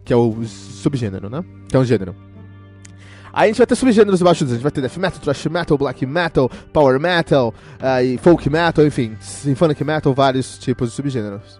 [0.05, 1.43] que é o subgênero, né?
[1.67, 2.15] Que é um gênero.
[3.35, 4.53] Aí a gente vai ter subgêneros embaixo disso.
[4.53, 8.49] A gente vai ter death metal, thrash metal, black metal, power metal, uh, e folk
[8.49, 11.59] metal, enfim, symphonic metal, vários tipos de subgêneros.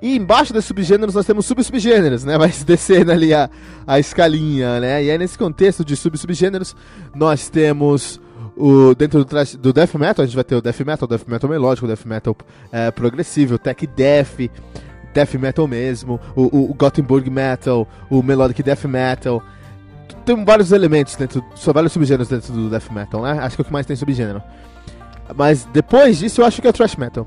[0.00, 2.38] E embaixo desses subgêneros nós temos sub-subgêneros, né?
[2.38, 3.50] Vai descendo ali a,
[3.84, 5.02] a escalinha, né?
[5.02, 6.76] E aí nesse contexto de sub-subgêneros
[7.16, 8.20] nós temos
[8.56, 11.50] o, dentro do, do death metal, a gente vai ter o death metal, death metal
[11.50, 12.36] melódico, death metal
[12.70, 14.50] é, progressivo, tech death,
[15.12, 19.42] death metal mesmo, o, o, o Gothenburg metal, o melodic death metal,
[20.24, 23.38] tem vários elementos dentro, só vários subgêneros dentro do death metal, né?
[23.40, 24.42] Acho que é o que mais tem subgênero.
[25.36, 27.26] Mas depois disso eu acho que é o thrash metal.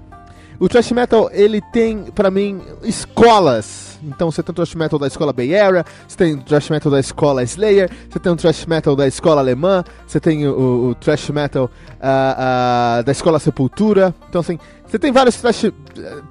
[0.62, 3.98] O thrash metal, ele tem, para mim, escolas.
[4.04, 6.92] Então você tem o thrash metal da escola Bay Area, você tem o thrash metal
[6.92, 10.96] da escola Slayer, você tem o thrash metal da escola alemã, você tem o, o,
[10.96, 14.14] thrash metal uh, uh, da escola Sepultura.
[14.30, 15.72] Então assim, você tem vários thrash,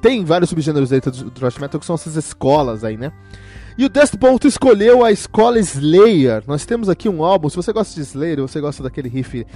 [0.01, 3.11] tem vários subgêneros dentro do thrash metal que são essas escolas aí, né?
[3.81, 4.15] E o Dust
[4.45, 6.43] escolheu a escola Slayer.
[6.47, 9.47] Nós temos aqui um álbum, se você gosta de Slayer, você gosta daquele riff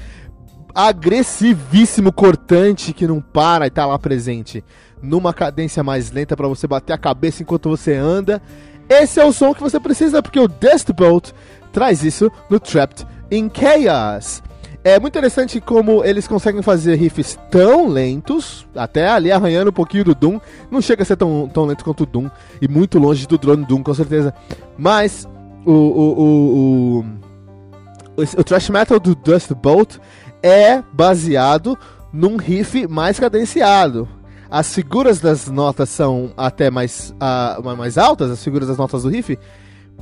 [0.74, 4.64] agressivíssimo, cortante, que não para e tá lá presente,
[5.02, 8.40] numa cadência mais lenta para você bater a cabeça enquanto você anda.
[8.88, 11.32] Esse é o som que você precisa, porque o Dust Bolt
[11.70, 14.42] traz isso no Trapped in Chaos.
[14.85, 20.05] É muito interessante como eles conseguem fazer riffs tão lentos, até ali arranhando um pouquinho
[20.05, 20.39] do Doom.
[20.70, 22.28] Não chega a ser tão, tão lento quanto o Doom,
[22.61, 24.35] e muito longe do drone Doom, com certeza.
[24.76, 25.26] Mas
[25.64, 27.05] o, o, o,
[28.18, 29.97] o, o thrash metal do Dust Bolt
[30.43, 31.78] é baseado
[32.12, 34.07] num riff mais cadenciado.
[34.51, 39.09] As figuras das notas são até mais, uh, mais altas, as figuras das notas do
[39.09, 39.39] riff,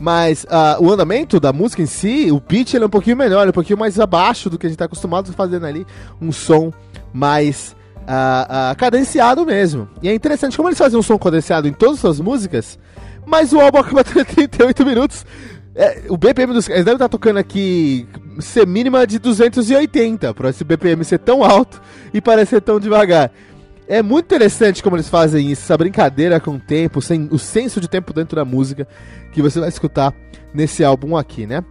[0.00, 3.46] mas uh, o andamento da música em si, o pitch ele é um pouquinho melhor,
[3.46, 5.86] é um pouquinho mais abaixo do que a gente está acostumado a fazer ali.
[6.20, 6.72] Um som
[7.12, 9.88] mais uh, uh, cadenciado mesmo.
[10.02, 12.78] E é interessante como eles fazem um som cadenciado em todas as suas músicas,
[13.26, 15.24] mas o álbum acaba tendo 38 minutos.
[15.74, 18.06] É, o BPM dos eles devem estar tocando aqui
[18.40, 21.80] ser mínima de 280 para esse BPM ser tão alto
[22.12, 23.30] e parecer tão devagar.
[23.88, 27.80] É muito interessante como eles fazem isso, essa brincadeira com o tempo, sem, o senso
[27.80, 28.86] de tempo dentro da música
[29.32, 30.14] que você vai escutar
[30.54, 31.64] nesse álbum aqui, né?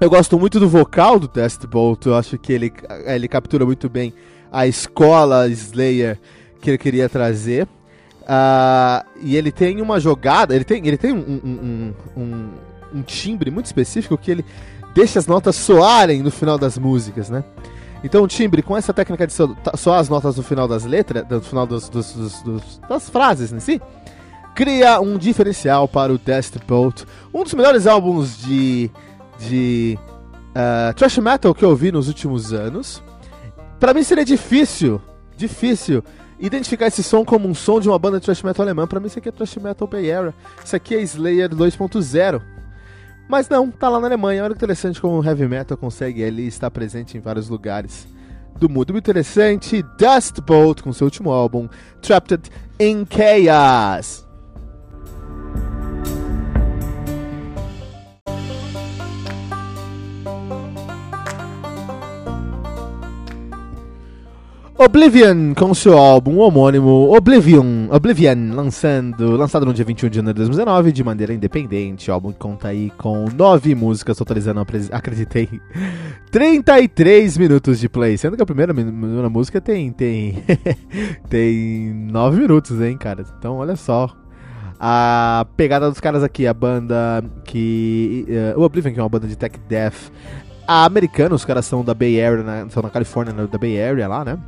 [0.00, 2.72] Eu gosto muito do vocal do Test Bolt, eu acho que ele,
[3.06, 4.12] ele captura muito bem
[4.50, 6.18] a escola Slayer
[6.60, 7.68] que ele queria trazer.
[8.22, 12.50] Uh, e ele tem uma jogada, ele tem, ele tem um, um, um,
[12.94, 14.44] um timbre muito específico que ele
[14.94, 17.42] deixa as notas soarem no final das músicas, né?
[18.04, 21.66] Então timbre, com essa técnica de soar as notas no final das letras, no final
[21.66, 23.80] dos, dos, dos, das frases em si,
[24.54, 28.90] cria um diferencial para o Dust Bolt, um dos melhores álbuns de,
[29.38, 29.98] de
[30.50, 33.02] uh, thrash metal que eu ouvi nos últimos anos.
[33.78, 35.00] Para mim seria difícil,
[35.36, 36.04] difícil
[36.38, 38.86] identificar esse som como um som de uma banda de thrash metal alemã.
[38.86, 40.34] Para mim isso aqui é thrash metal Bay Area,
[40.64, 42.51] isso aqui é Slayer 2.0.
[43.32, 44.44] Mas não, tá lá na Alemanha.
[44.44, 48.06] Olha que interessante como o heavy metal consegue ali estar presente em vários lugares
[48.58, 48.92] do mundo.
[48.92, 49.82] Muito interessante.
[49.96, 51.66] Dust Bolt com seu último álbum,
[52.02, 54.31] Trapped in Chaos.
[64.84, 70.40] Oblivion com seu álbum homônimo Oblivion, Oblivion lançando, lançado no dia 21 de janeiro de
[70.40, 72.10] 2019 de maneira independente.
[72.10, 74.60] O álbum conta aí com nove músicas, totalizando,
[74.90, 75.48] acreditei,
[76.32, 78.18] 33 minutos de play.
[78.18, 80.42] Sendo que a primeira, primeira música tem tem
[81.30, 83.24] tem 9 minutos, hein, cara.
[83.38, 84.10] Então, olha só.
[84.80, 88.26] A pegada dos caras aqui, a banda que.
[88.28, 90.10] Uh, o Oblivion, que é uma banda de tech death
[90.66, 94.24] americana, os caras são da Bay Area, né, são na Califórnia, da Bay Area lá,
[94.24, 94.38] né?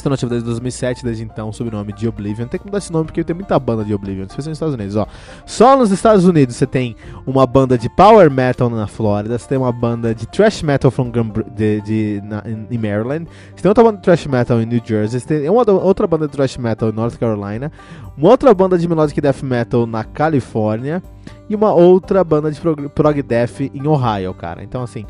[0.00, 2.46] Estão nativos desde 2007, desde então, sob o nome de Oblivion.
[2.46, 4.96] Tem que mudar esse nome porque tem muita banda de Oblivion, especialmente nos Estados Unidos.
[4.96, 5.06] Ó.
[5.44, 6.96] Só nos Estados Unidos você tem
[7.26, 11.12] uma banda de power metal na Flórida, você tem uma banda de thrash metal from
[11.54, 15.20] de, de, na, em Maryland, você tem outra banda de thrash metal em New Jersey,
[15.20, 17.70] você tem uma, outra banda de thrash metal em North Carolina,
[18.16, 21.02] uma outra banda de melodic death metal na Califórnia
[21.48, 24.64] e uma outra banda de prog, prog death em Ohio, cara.
[24.64, 25.04] Então, assim,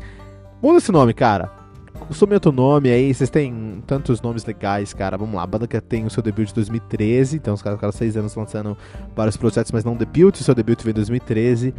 [0.61, 1.60] muda esse nome, cara
[2.09, 5.17] Sume outro nome aí, vocês têm tantos nomes legais, cara.
[5.17, 7.91] Vamos lá, a banda que tem o seu debut de 2013, então os caras ficaram
[7.93, 8.77] seis anos lançando
[9.15, 10.33] vários projetos, mas não debut.
[10.33, 11.73] O seu debut veio em 2013.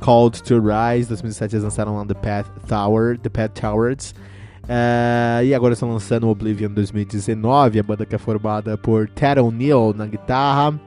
[0.00, 4.14] Called to Rise, 2007 eles lançaram lá The Path Tower, The Path Towers.
[4.64, 9.92] Uh, e agora estão lançando Oblivion 2019, a banda que é formada por Ted O'Neill
[9.96, 10.78] na guitarra,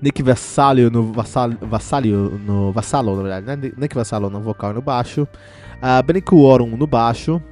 [0.00, 3.72] Nick Vassalio no Vassalio, Vassalio no Vassalo, na verdade, né?
[3.76, 6.22] Nick Vassalio no vocal e no baixo, uh, Benny
[6.76, 7.42] no baixo,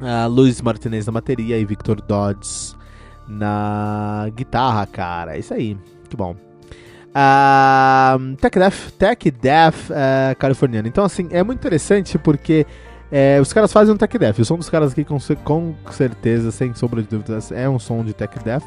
[0.00, 2.76] Uh, Luiz Martinez na bateria e Victor Dodds
[3.28, 5.36] na guitarra, cara.
[5.36, 5.76] É isso aí,
[6.08, 6.36] que bom.
[7.12, 10.88] Uh, Tech Death, Tech Death uh, californiano.
[10.88, 12.66] Então, assim, é muito interessante porque
[13.10, 14.38] é, os caras fazem um Tech Death.
[14.38, 18.02] O som dos caras aqui, com, com certeza, sem sombra de dúvidas, é um som
[18.02, 18.64] de Tech Death.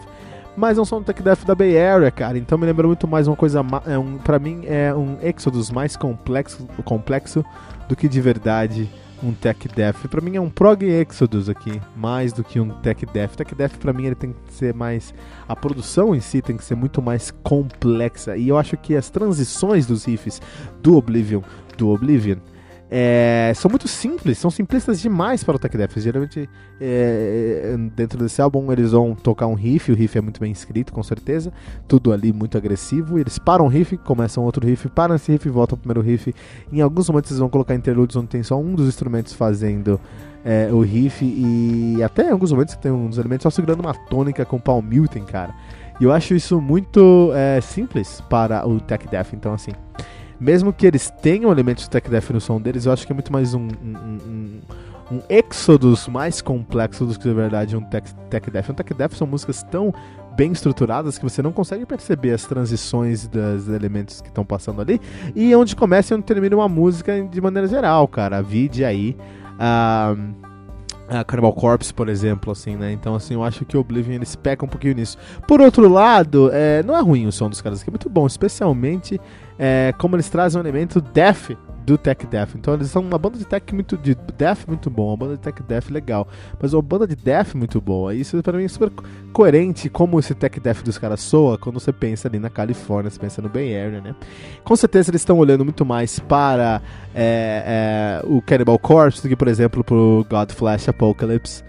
[0.56, 2.38] Mas é um som de Tech Death da Bay Area, cara.
[2.38, 3.66] Então me lembra muito mais uma coisa.
[3.88, 7.44] É um, pra mim, é um Exodus mais complexo, complexo
[7.90, 8.88] do que de verdade
[9.26, 10.08] um tech death.
[10.08, 13.36] Para mim é um prog exodus aqui, mais do que um tech death.
[13.36, 15.14] Tech death para mim ele tem que ser mais
[15.48, 18.38] a produção em si tem que ser muito mais complexa.
[18.38, 20.42] E eu acho que as transições dos riffs
[20.82, 21.42] do Oblivion,
[21.78, 22.38] do Oblivion
[22.90, 25.98] é, são muito simples, são simplistas demais para o Tech Death.
[25.98, 26.48] Geralmente,
[26.80, 30.52] é, é, dentro desse álbum, eles vão tocar um riff, o riff é muito bem
[30.52, 31.52] escrito, com certeza,
[31.88, 33.18] tudo ali muito agressivo.
[33.18, 36.34] eles param o riff, começam outro riff, param esse riff, voltam ao primeiro riff.
[36.72, 40.00] Em alguns momentos, eles vão colocar interludes onde tem só um dos instrumentos fazendo
[40.44, 44.46] é, o riff, e até em alguns momentos tem dos elementos só segurando uma tônica
[44.46, 45.56] com Paul Mutin, cara.
[46.00, 49.72] E eu acho isso muito é, simples para o Tech Death, então assim
[50.40, 53.16] mesmo que eles tenham elementos de tech death no som deles, eu acho que é
[53.16, 54.62] muito mais um, um, um,
[55.12, 58.70] um Exodus mais complexo do que de verdade um tech, tech death.
[58.70, 59.94] Um tech death são músicas tão
[60.36, 65.00] bem estruturadas que você não consegue perceber as transições dos elementos que estão passando ali
[65.34, 68.42] e onde começa e onde termina uma música de maneira geral, cara.
[68.42, 69.16] Vide aí.
[69.56, 70.46] Uh,
[71.08, 72.92] a Cannibal Corpse, por exemplo, assim, né?
[72.92, 75.18] Então, assim, eu acho que o Oblivion eles pecam um pouquinho nisso.
[75.48, 78.26] Por outro lado, é, não é ruim o som dos caras aqui, é muito bom,
[78.26, 79.20] especialmente
[79.58, 81.52] é, como eles trazem um elemento death
[81.86, 82.56] do Tech Death.
[82.56, 85.40] Então eles são uma banda de tech muito de death muito bom, uma banda de
[85.40, 86.28] tech death legal,
[86.60, 88.14] mas uma banda de death muito boa.
[88.14, 88.92] Isso para mim é super
[89.32, 93.20] coerente como esse tech death dos caras soa quando você pensa ali na Califórnia, você
[93.20, 94.16] pensa no Bay Area, né?
[94.64, 96.82] Com certeza eles estão olhando muito mais para
[97.14, 101.64] é, é, o Cannibal Corpse do que, por exemplo, pro God Flash Apocalypse.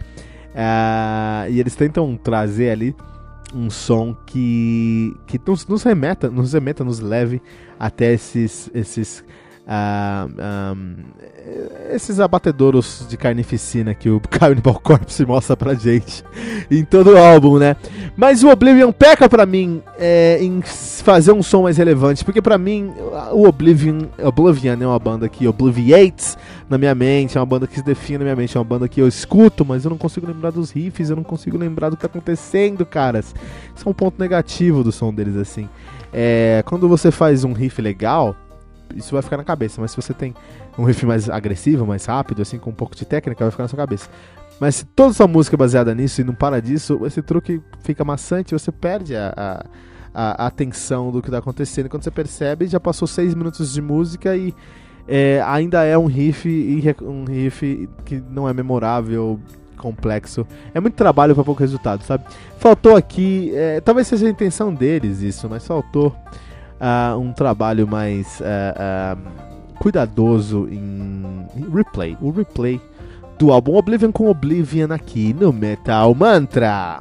[0.54, 2.96] É, e eles tentam trazer ali
[3.56, 7.40] um som que, que nos, nos, remeta, nos remeta, nos leve
[7.78, 9.24] até esses, esses
[9.66, 10.30] Uh,
[10.76, 10.94] um,
[11.92, 16.22] esses abatedouros de carnificina que o Cannibal Corpse mostra pra gente
[16.70, 17.74] em todo o álbum, né?
[18.16, 22.56] Mas o Oblivion peca pra mim é, em fazer um som mais relevante, porque pra
[22.56, 22.92] mim
[23.32, 26.38] o Oblivion, Oblivion é uma banda que obliviates
[26.68, 28.88] na minha mente, é uma banda que se define na minha mente, é uma banda
[28.88, 31.96] que eu escuto, mas eu não consigo lembrar dos riffs, eu não consigo lembrar do
[31.96, 33.34] que tá acontecendo, caras.
[33.74, 35.68] Isso é um ponto negativo do som deles, assim.
[36.12, 38.34] É, quando você faz um riff legal
[38.94, 39.80] isso vai ficar na cabeça.
[39.80, 40.34] Mas se você tem
[40.78, 43.68] um riff mais agressivo, mais rápido, assim, com um pouco de técnica, vai ficar na
[43.68, 44.08] sua cabeça.
[44.60, 48.04] Mas se toda sua música é baseada nisso e não para disso, esse truque fica
[48.04, 51.88] maçante e você perde a, a, a, atenção do que está acontecendo.
[51.88, 54.54] Quando você percebe, já passou seis minutos de música e
[55.08, 56.48] é, ainda é um riff,
[57.02, 59.38] um riff que não é memorável,
[59.76, 60.46] complexo.
[60.74, 62.24] É muito trabalho para pouco resultado, sabe?
[62.58, 66.14] Faltou aqui, é, talvez seja a intenção deles isso, mas faltou
[66.80, 72.16] uh, um trabalho mais uh, uh, cuidadoso em replay.
[72.20, 72.80] O replay
[73.38, 77.00] do álbum Oblivion com Oblivion aqui no Metal Mantra.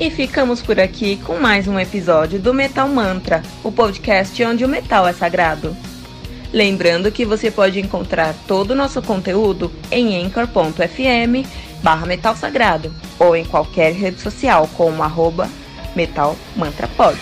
[0.00, 4.68] E ficamos por aqui com mais um episódio do Metal Mantra, o podcast onde o
[4.68, 5.76] metal é sagrado.
[6.50, 11.46] Lembrando que você pode encontrar todo o nosso conteúdo em anchor.fm
[11.82, 15.50] barra Metal Sagrado ou em qualquer rede social como arroba
[15.94, 17.20] Metal Mantra Pod.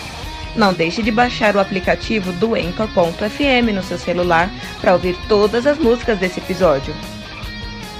[0.55, 4.49] Não deixe de baixar o aplicativo do Anchor.fm no seu celular
[4.79, 6.95] para ouvir todas as músicas desse episódio.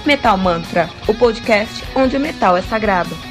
[0.06, 3.29] Metal Mantra, o podcast onde o metal é sagrado.